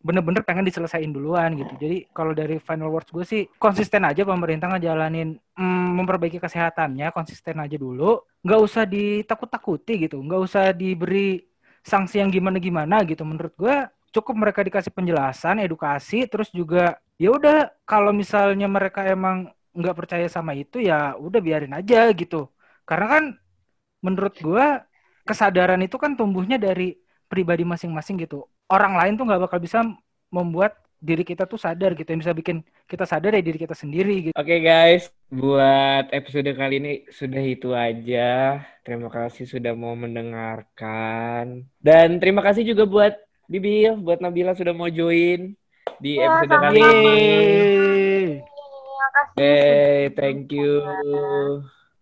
bener-bener 0.00 0.40
pengen 0.40 0.64
diselesain 0.64 1.10
duluan 1.12 1.52
gitu. 1.58 1.76
Jadi 1.76 2.08
kalau 2.14 2.32
dari 2.32 2.56
final 2.56 2.88
words 2.88 3.12
gue 3.12 3.26
sih 3.26 3.42
konsisten 3.60 4.00
aja 4.08 4.24
pemerintah 4.24 4.72
ngejalanin 4.72 5.36
mm, 5.36 5.88
memperbaiki 6.00 6.40
kesehatannya, 6.40 7.12
konsisten 7.12 7.60
aja 7.60 7.76
dulu. 7.76 8.24
Nggak 8.40 8.60
usah 8.64 8.84
ditakut-takuti 8.88 10.08
gitu, 10.08 10.16
nggak 10.24 10.40
usah 10.40 10.72
diberi 10.72 11.44
sanksi 11.84 12.24
yang 12.24 12.32
gimana-gimana 12.32 13.04
gitu. 13.04 13.28
Menurut 13.28 13.52
gue 13.58 13.76
cukup 14.10 14.34
mereka 14.36 14.60
dikasih 14.66 14.92
penjelasan, 14.94 15.62
edukasi, 15.62 16.26
terus 16.26 16.50
juga 16.50 16.98
ya 17.16 17.30
udah 17.34 17.70
kalau 17.86 18.10
misalnya 18.10 18.66
mereka 18.66 19.06
emang 19.06 19.50
nggak 19.70 19.96
percaya 19.96 20.26
sama 20.26 20.52
itu 20.58 20.82
ya 20.82 21.14
udah 21.14 21.40
biarin 21.42 21.74
aja 21.74 22.10
gitu. 22.14 22.50
Karena 22.82 23.06
kan 23.06 23.24
menurut 24.02 24.34
gua 24.42 24.82
kesadaran 25.22 25.78
itu 25.86 25.94
kan 25.94 26.18
tumbuhnya 26.18 26.58
dari 26.58 26.98
pribadi 27.30 27.62
masing-masing 27.62 28.18
gitu. 28.26 28.50
Orang 28.66 28.98
lain 28.98 29.14
tuh 29.14 29.26
nggak 29.26 29.42
bakal 29.46 29.58
bisa 29.62 29.86
membuat 30.30 30.74
diri 30.98 31.22
kita 31.22 31.46
tuh 31.46 31.56
sadar 31.56 31.94
gitu. 31.94 32.10
Yang 32.10 32.20
bisa 32.26 32.34
bikin 32.34 32.56
kita 32.90 33.06
sadar 33.06 33.38
ya 33.38 33.42
diri 33.42 33.58
kita 33.62 33.78
sendiri 33.78 34.30
gitu. 34.30 34.34
Oke 34.34 34.58
guys, 34.58 35.14
buat 35.30 36.10
episode 36.10 36.50
kali 36.58 36.82
ini 36.82 36.92
sudah 37.14 37.42
itu 37.46 37.70
aja. 37.70 38.58
Terima 38.82 39.06
kasih 39.06 39.46
sudah 39.46 39.70
mau 39.78 39.94
mendengarkan. 39.94 41.62
Dan 41.78 42.18
terima 42.18 42.42
kasih 42.42 42.66
juga 42.66 42.90
buat 42.90 43.14
Bibil, 43.50 43.98
buat 43.98 44.22
Nabila 44.22 44.54
sudah 44.54 44.70
mau 44.70 44.86
join 44.86 45.58
di 45.98 46.22
Wah, 46.22 46.38
episode 46.38 46.54
kali 46.54 46.78
ini. 46.78 47.02
Yeay. 47.02 48.46
Terima 48.46 49.08
kasih. 49.10 49.34
Hey, 49.42 50.00
thank 50.14 50.54
you. 50.54 50.72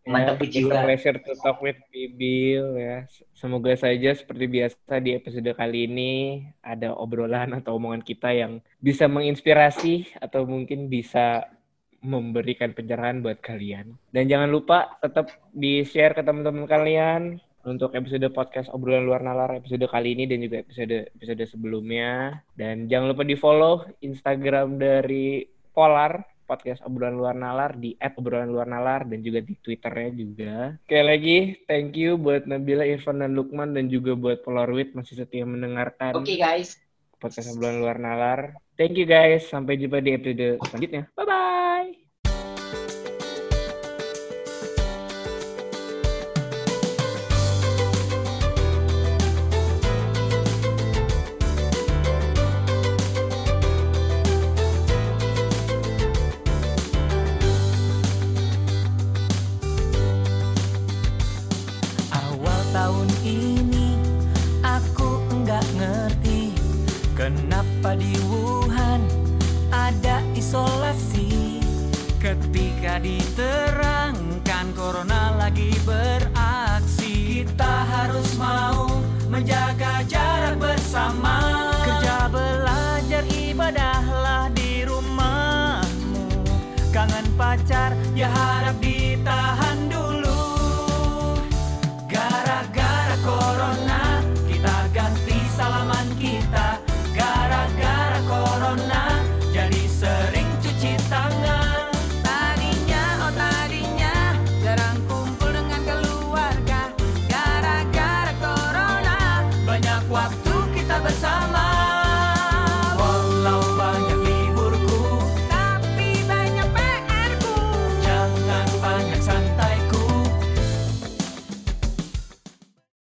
Mantap 0.04 0.40
Ya, 0.40 0.44
it's 0.44 0.56
a 0.56 0.60
jiwa. 0.60 0.84
pleasure 0.84 1.16
to 1.16 1.32
talk 1.40 1.56
with 1.64 1.80
Bibil 1.88 2.76
ya. 2.76 3.08
Semoga 3.32 3.72
saja 3.80 4.12
seperti 4.12 4.44
biasa 4.44 5.00
di 5.00 5.16
episode 5.16 5.48
kali 5.56 5.88
ini 5.88 6.12
ada 6.60 6.92
obrolan 6.92 7.56
atau 7.56 7.80
omongan 7.80 8.04
kita 8.04 8.28
yang 8.36 8.60
bisa 8.76 9.08
menginspirasi 9.08 10.20
atau 10.20 10.44
mungkin 10.44 10.92
bisa 10.92 11.48
memberikan 12.04 12.76
pencerahan 12.76 13.24
buat 13.24 13.40
kalian. 13.40 13.96
Dan 14.12 14.28
jangan 14.28 14.52
lupa 14.52 15.00
tetap 15.00 15.32
di-share 15.56 16.12
ke 16.12 16.20
teman-teman 16.20 16.68
kalian 16.68 17.40
untuk 17.68 17.92
episode 17.92 18.24
podcast 18.32 18.72
obrolan 18.72 19.04
luar 19.04 19.20
nalar 19.20 19.60
episode 19.60 19.84
kali 19.86 20.16
ini 20.16 20.24
dan 20.24 20.40
juga 20.40 20.64
episode 20.64 21.12
episode 21.12 21.44
sebelumnya. 21.44 22.40
Dan 22.56 22.88
jangan 22.88 23.12
lupa 23.12 23.22
di-follow 23.22 23.86
Instagram 24.00 24.80
dari 24.80 25.44
Polar 25.70 26.38
podcast 26.48 26.80
obrolan 26.88 27.20
luar 27.20 27.36
nalar 27.36 27.76
di 27.76 27.92
@obrolan 28.00 28.48
luar 28.48 28.64
nalar 28.64 29.04
dan 29.04 29.20
juga 29.20 29.44
di 29.44 29.52
twitternya 29.60 30.10
juga. 30.16 30.54
Sekali 30.88 31.04
lagi, 31.04 31.38
thank 31.68 31.92
you 31.92 32.16
buat 32.16 32.48
Nabila, 32.48 32.88
Irfan 32.88 33.20
dan 33.20 33.36
Lukman 33.36 33.76
dan 33.76 33.92
juga 33.92 34.16
buat 34.16 34.40
Polaroid 34.40 34.96
masih 34.96 35.20
setia 35.20 35.44
mendengarkan 35.44 36.16
Oke 36.16 36.40
guys. 36.40 36.80
podcast 37.20 37.52
obrolan 37.52 37.84
luar 37.84 38.00
nalar. 38.00 38.56
Thank 38.80 38.96
you 38.96 39.04
guys, 39.04 39.44
sampai 39.44 39.76
jumpa 39.76 40.00
di 40.00 40.16
episode 40.16 40.56
selanjutnya. 40.64 41.04
Bye 41.12 41.28
bye. 41.28 42.07